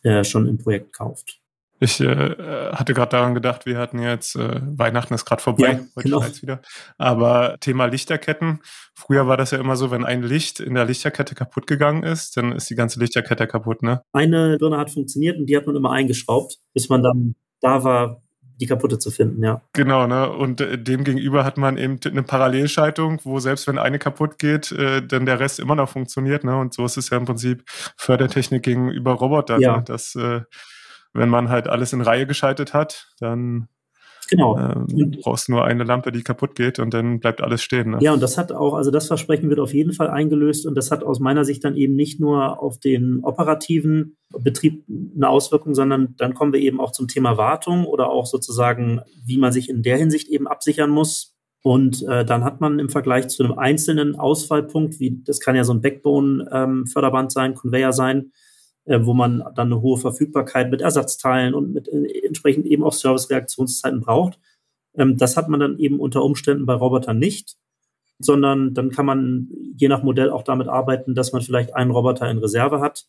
[0.03, 1.41] äh, schon im Projekt kauft.
[1.83, 2.35] Ich äh,
[2.73, 6.25] hatte gerade daran gedacht, wir hatten jetzt äh, Weihnachten ist gerade vorbei, ja, heute genau.
[6.43, 6.61] wieder.
[6.99, 8.61] Aber Thema Lichterketten.
[8.95, 12.37] Früher war das ja immer so, wenn ein Licht in der Lichterkette kaputt gegangen ist,
[12.37, 14.03] dann ist die ganze Lichterkette kaputt, ne?
[14.13, 18.23] Eine Birne hat funktioniert und die hat man immer eingeschraubt, bis man dann da war,
[18.61, 19.63] die kaputte zu finden, ja.
[19.73, 20.31] Genau, ne?
[20.31, 24.71] Und äh, dem gegenüber hat man eben eine Parallelschaltung, wo selbst wenn eine kaputt geht,
[24.73, 26.59] äh, dann der Rest immer noch funktioniert, ne?
[26.59, 27.65] Und so ist es ja im Prinzip
[27.97, 29.79] Fördertechnik gegenüber Robotern, ja.
[29.79, 29.83] ne?
[29.83, 30.43] dass äh,
[31.13, 33.69] wenn man halt alles in Reihe geschaltet hat, dann
[34.31, 34.57] Genau.
[34.57, 37.91] Ähm, brauchst nur eine Lampe, die kaputt geht und dann bleibt alles stehen.
[37.91, 37.99] Ne?
[38.01, 40.93] Ja, und das hat auch, also das Versprechen wird auf jeden Fall eingelöst und das
[40.93, 46.15] hat aus meiner Sicht dann eben nicht nur auf den operativen Betrieb eine Auswirkung, sondern
[46.17, 49.83] dann kommen wir eben auch zum Thema Wartung oder auch sozusagen, wie man sich in
[49.83, 51.37] der Hinsicht eben absichern muss.
[51.63, 55.65] Und äh, dann hat man im Vergleich zu einem einzelnen Ausfallpunkt, wie das kann ja
[55.65, 58.31] so ein Backbone-Förderband ähm, sein, Conveyor sein,
[58.87, 64.01] wo man dann eine hohe Verfügbarkeit mit Ersatzteilen und mit äh, entsprechend eben auch Service-Reaktionszeiten
[64.01, 64.39] braucht.
[64.95, 67.57] Ähm, das hat man dann eben unter Umständen bei Robotern nicht,
[68.19, 72.31] sondern dann kann man je nach Modell auch damit arbeiten, dass man vielleicht einen Roboter
[72.31, 73.07] in Reserve hat.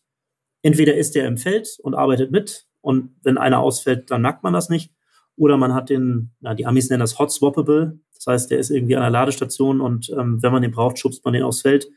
[0.62, 4.52] Entweder ist der im Feld und arbeitet mit und wenn einer ausfällt, dann merkt man
[4.52, 4.92] das nicht.
[5.36, 7.98] Oder man hat den, ja, die Amis nennen das Hot Swappable.
[8.14, 11.24] Das heißt, der ist irgendwie an der Ladestation und ähm, wenn man den braucht, schubst
[11.24, 11.88] man den aufs Feld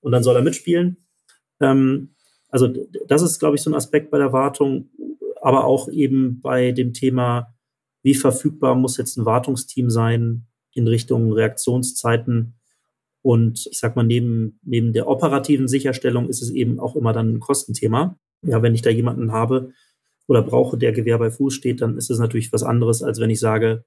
[0.00, 1.04] und dann soll er mitspielen.
[1.60, 2.13] Ähm,
[2.54, 2.68] also
[3.08, 4.88] das ist, glaube ich, so ein Aspekt bei der Wartung,
[5.42, 7.52] aber auch eben bei dem Thema,
[8.04, 12.54] wie verfügbar muss jetzt ein Wartungsteam sein in Richtung Reaktionszeiten.
[13.22, 17.34] Und ich sag mal, neben, neben der operativen Sicherstellung ist es eben auch immer dann
[17.34, 18.16] ein Kostenthema.
[18.42, 19.72] Ja, wenn ich da jemanden habe
[20.28, 23.30] oder brauche, der Gewehr bei Fuß steht, dann ist es natürlich was anderes, als wenn
[23.30, 23.84] ich sage,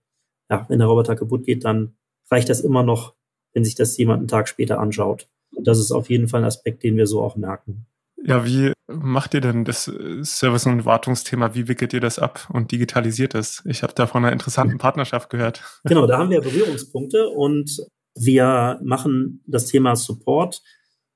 [0.49, 1.95] ja, wenn der Roboter kaputt geht, dann
[2.29, 3.15] reicht das immer noch,
[3.53, 5.29] wenn sich das jemand einen Tag später anschaut.
[5.55, 7.85] Und das ist auf jeden Fall ein Aspekt, den wir so auch merken.
[8.27, 11.55] Ja, wie macht ihr denn das äh, Service- und Wartungsthema?
[11.55, 13.63] Wie wickelt ihr das ab und digitalisiert es?
[13.65, 15.63] Ich habe da von einer interessanten Partnerschaft gehört.
[15.85, 17.77] Genau, da haben wir Berührungspunkte und
[18.15, 20.61] wir machen das Thema Support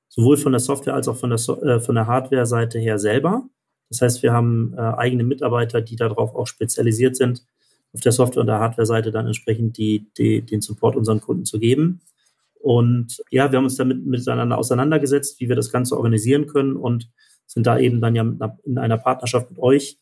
[0.08, 3.44] sowohl von der Software als auch von der, so äh, von der Hardware-Seite her selber.
[3.90, 7.44] Das heißt, wir haben äh, eigene Mitarbeiter, die darauf auch spezialisiert sind,
[7.92, 11.58] auf der Software- und der Hardware-Seite dann entsprechend die, die, den Support unseren Kunden zu
[11.58, 12.00] geben.
[12.62, 17.10] Und ja, wir haben uns damit miteinander auseinandergesetzt, wie wir das Ganze organisieren können und
[17.46, 18.24] sind da eben dann ja
[18.64, 19.98] in einer Partnerschaft mit euch,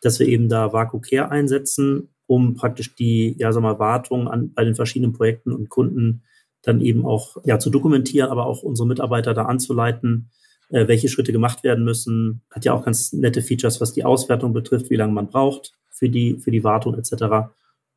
[0.00, 4.52] dass wir eben da Vaku Care einsetzen, um praktisch die, ja, sag mal, Wartung an,
[4.52, 6.22] bei den verschiedenen Projekten und Kunden
[6.62, 10.30] dann eben auch, ja, zu dokumentieren, aber auch unsere Mitarbeiter da anzuleiten,
[10.70, 12.42] äh, welche Schritte gemacht werden müssen.
[12.50, 16.08] Hat ja auch ganz nette Features, was die Auswertung betrifft, wie lange man braucht für
[16.08, 17.52] die, für die Wartung etc.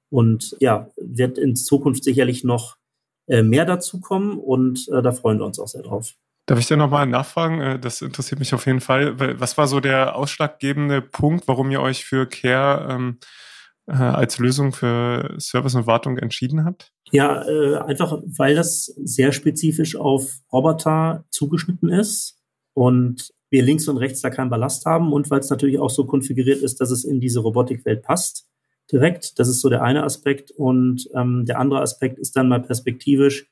[0.10, 2.78] Und ja, wird in Zukunft sicherlich noch
[3.28, 6.14] mehr dazu kommen und äh, da freuen wir uns auch sehr drauf.
[6.48, 7.60] Darf ich dir nochmal nachfragen?
[7.60, 9.20] Äh, das interessiert mich auf jeden Fall.
[9.40, 13.20] Was war so der ausschlaggebende Punkt, warum ihr euch für Care ähm,
[13.88, 16.92] äh, als Lösung für Service und Wartung entschieden habt?
[17.12, 22.40] Ja, äh, einfach weil das sehr spezifisch auf Roboter zugeschnitten ist
[22.74, 26.06] und wir links und rechts da keinen Ballast haben und weil es natürlich auch so
[26.06, 28.48] konfiguriert ist, dass es in diese Robotikwelt passt
[28.92, 29.40] direkt.
[29.40, 30.52] Das ist so der eine Aspekt.
[30.52, 33.50] Und ähm, der andere Aspekt ist dann mal perspektivisch,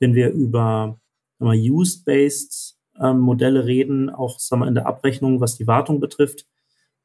[0.00, 0.98] wenn wir über
[1.40, 6.46] Use-Based ähm, Modelle reden, auch sagen wir, in der Abrechnung, was die Wartung betrifft,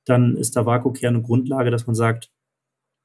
[0.06, 2.32] dann ist der Vakuumkehr eine Grundlage, dass man sagt,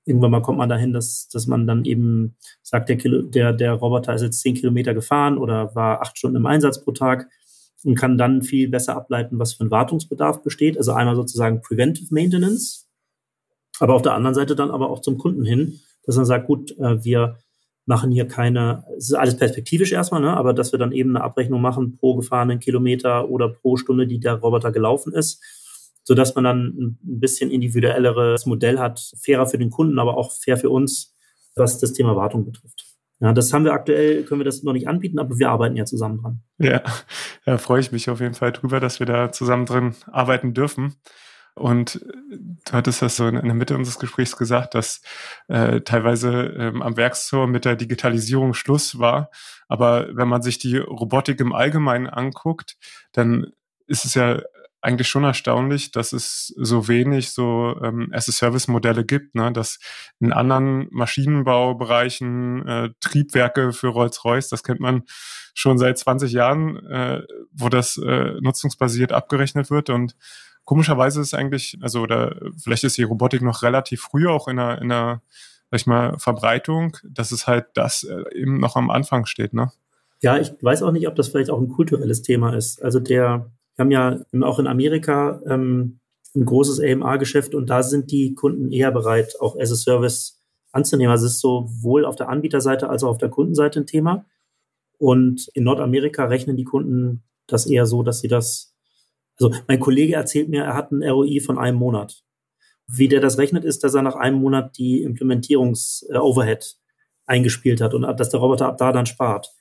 [0.05, 3.73] irgendwann mal kommt man dahin, dass, dass man dann eben sagt, der, Kilo, der, der
[3.73, 7.29] Roboter ist jetzt zehn Kilometer gefahren oder war acht Stunden im Einsatz pro Tag
[7.85, 10.77] und kann dann viel besser ableiten, was für ein Wartungsbedarf besteht.
[10.77, 12.87] Also einmal sozusagen Preventive Maintenance,
[13.81, 16.77] aber auf der anderen Seite dann aber auch zum Kunden hin, dass man sagt, gut,
[16.79, 17.39] äh, wir
[17.87, 21.25] machen hier keine, es ist alles perspektivisch erstmal, ne, aber dass wir dann eben eine
[21.25, 25.43] Abrechnung machen pro gefahrenen Kilometer oder pro Stunde, die der Roboter gelaufen ist,
[26.03, 30.33] so dass man dann ein bisschen individuelleres Modell hat, fairer für den Kunden, aber auch
[30.33, 31.15] fair für uns,
[31.57, 32.87] was das Thema Wartung betrifft.
[33.21, 35.85] Ja, das haben wir aktuell, können wir das noch nicht anbieten, aber wir arbeiten ja
[35.85, 36.43] zusammen dran.
[36.59, 36.83] Ja,
[37.47, 40.97] ja freue ich mich auf jeden Fall drüber, dass wir da zusammen drin arbeiten dürfen.
[41.55, 45.03] Und du hattest das so in, der Mitte unseres Gesprächs gesagt, dass
[45.47, 49.31] äh, teilweise ähm, am Werkstor mit der Digitalisierung Schluss war.
[49.69, 52.77] Aber wenn man sich die Robotik im Allgemeinen anguckt,
[53.13, 53.53] dann
[53.87, 54.41] ist es ja
[54.85, 59.53] eigentlich schon erstaunlich, dass es so wenig so ähm, as-a-Service-Modelle gibt, ne?
[59.53, 59.79] dass
[60.21, 65.05] in anderen Maschinenbaubereichen äh, Triebwerke für Rolls-Royce, das kennt man
[65.55, 67.23] schon seit 20 Jahren, äh,
[67.53, 70.17] wo das äh, nutzungsbasiert abgerechnet wird und
[70.65, 74.81] Komischerweise ist eigentlich, also oder vielleicht ist die Robotik noch relativ früh auch in einer,
[74.81, 75.21] in einer
[75.71, 79.73] sag ich mal, Verbreitung, dass es halt das äh, eben noch am Anfang steht, ne?
[80.23, 82.83] Ja, ich weiß auch nicht, ob das vielleicht auch ein kulturelles Thema ist.
[82.83, 86.01] Also der, wir haben ja auch in Amerika ähm,
[86.35, 90.41] ein großes AMA-Geschäft und da sind die Kunden eher bereit, auch as a Service
[90.73, 91.13] anzunehmen.
[91.13, 94.27] Also es ist sowohl auf der Anbieterseite als auch auf der Kundenseite ein Thema.
[94.99, 98.75] Und in Nordamerika rechnen die Kunden das eher so, dass sie das
[99.41, 102.23] also mein Kollege erzählt mir, er hat ein ROI von einem Monat.
[102.87, 106.77] Wie der das rechnet, ist, dass er nach einem Monat die Implementierungs-Overhead
[107.27, 109.53] eingespielt hat und dass der Roboter ab da dann spart.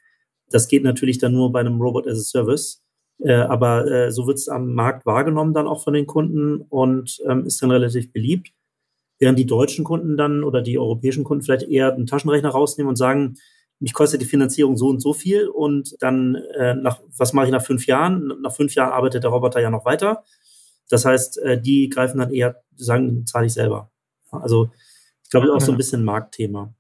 [0.50, 2.83] Das geht natürlich dann nur bei einem Robot as a Service.
[3.20, 7.20] Äh, aber äh, so wird es am Markt wahrgenommen dann auch von den Kunden und
[7.28, 8.52] ähm, ist dann relativ beliebt.
[9.20, 12.96] Während die deutschen Kunden dann oder die europäischen Kunden vielleicht eher einen Taschenrechner rausnehmen und
[12.96, 13.36] sagen,
[13.80, 17.52] mich kostet die Finanzierung so und so viel und dann äh, nach, was mache ich
[17.52, 18.34] nach fünf Jahren?
[18.42, 20.24] Nach fünf Jahren arbeitet der Roboter ja noch weiter.
[20.90, 23.92] Das heißt, äh, die greifen dann eher, sagen, zahle ich selber.
[24.32, 24.70] Also
[25.24, 26.74] ich glaube, das ist auch so ein bisschen ein Marktthema.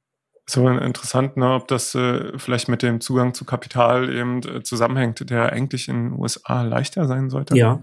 [0.45, 5.29] So interessant, ne, ob das äh, vielleicht mit dem Zugang zu Kapital eben äh, zusammenhängt,
[5.29, 7.57] der eigentlich in den USA leichter sein sollte.
[7.57, 7.81] Ja,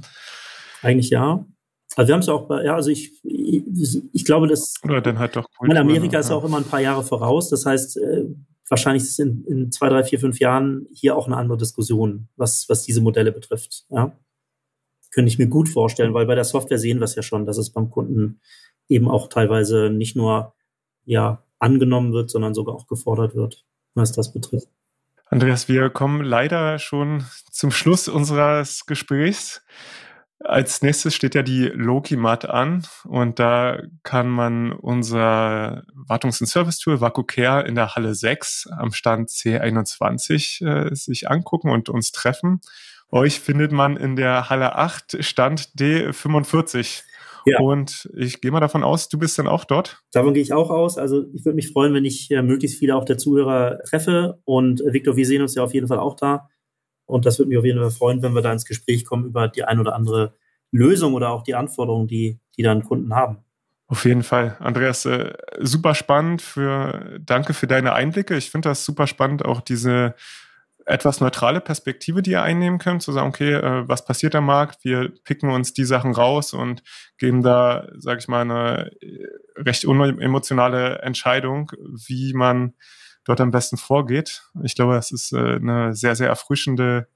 [0.83, 1.45] eigentlich ja.
[1.97, 5.19] Also wir haben es auch bei, ja, also ich, ich, ich glaube, dass Oder dann
[5.19, 7.49] halt doch Kultur, in Amerika ist ja auch immer ein paar Jahre voraus.
[7.49, 8.27] Das heißt, äh,
[8.69, 12.29] wahrscheinlich ist es in, in zwei, drei, vier, fünf Jahren hier auch eine andere Diskussion,
[12.37, 13.85] was, was diese Modelle betrifft.
[13.89, 14.17] Ja.
[15.13, 17.59] Könnte ich mir gut vorstellen, weil bei der Software sehen wir es ja schon, dass
[17.59, 18.41] es beim Kunden
[18.89, 20.55] eben auch teilweise nicht nur
[21.05, 24.69] ja, angenommen wird, sondern sogar auch gefordert wird, was das betrifft.
[25.27, 29.63] Andreas, wir kommen leider schon zum Schluss unseres Gesprächs.
[30.43, 37.01] Als nächstes steht ja die Loki-Mat an und da kann man unser Wartungs- und Service-Tool
[37.01, 42.61] VakuCare in der Halle 6 am Stand C21 äh, sich angucken und uns treffen.
[43.11, 47.03] Euch findet man in der Halle 8 Stand D45.
[47.47, 47.61] Ja.
[47.61, 50.03] Und ich gehe mal davon aus, du bist dann auch dort.
[50.13, 50.99] Davon gehe ich auch aus.
[50.99, 54.41] Also ich würde mich freuen, wenn ich äh, möglichst viele auch der Zuhörer treffe.
[54.45, 56.49] Und äh, Victor, wir sehen uns ja auf jeden Fall auch da.
[57.07, 59.49] Und das würde mich auf jeden Fall freuen, wenn wir da ins Gespräch kommen über
[59.49, 60.35] die ein oder andere
[60.71, 63.39] Lösung oder auch die Anforderungen, die, die dann Kunden haben.
[63.89, 64.57] Auf jeden Fall.
[64.61, 68.37] Andreas, äh, super spannend für, danke für deine Einblicke.
[68.37, 70.15] Ich finde das super spannend, auch diese
[70.91, 74.85] etwas neutrale Perspektive, die ihr einnehmen könnt, zu sagen, okay, äh, was passiert am Markt?
[74.85, 76.83] Wir picken uns die Sachen raus und
[77.19, 79.27] geben da, sage ich mal, eine äh,
[79.57, 81.73] recht unemotionale Entscheidung,
[82.07, 82.75] wie man
[83.25, 84.43] dort am besten vorgeht.
[84.63, 87.09] Ich glaube, das ist äh, eine sehr, sehr erfrischende,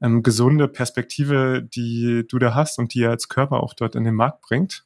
[0.00, 4.04] ähm, gesunde Perspektive, die du da hast und die ihr als Körper auch dort in
[4.04, 4.84] den Markt bringt.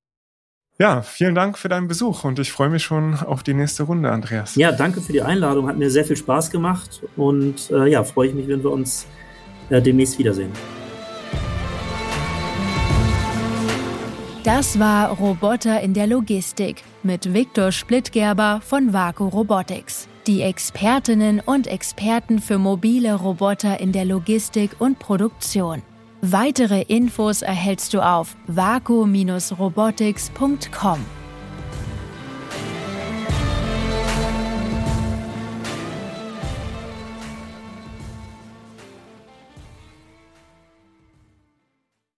[0.80, 4.10] Ja, vielen Dank für deinen Besuch und ich freue mich schon auf die nächste Runde,
[4.10, 4.56] Andreas.
[4.56, 5.68] Ja, danke für die Einladung.
[5.68, 9.06] Hat mir sehr viel Spaß gemacht und äh, ja, freue ich mich, wenn wir uns
[9.68, 10.50] äh, demnächst wiedersehen.
[14.42, 20.08] Das war Roboter in der Logistik mit Viktor Splittgerber von Vaku Robotics.
[20.26, 25.82] Die Expertinnen und Experten für mobile Roboter in der Logistik und Produktion.
[26.22, 31.19] Weitere Infos erhältst du auf vaku-robotics.com.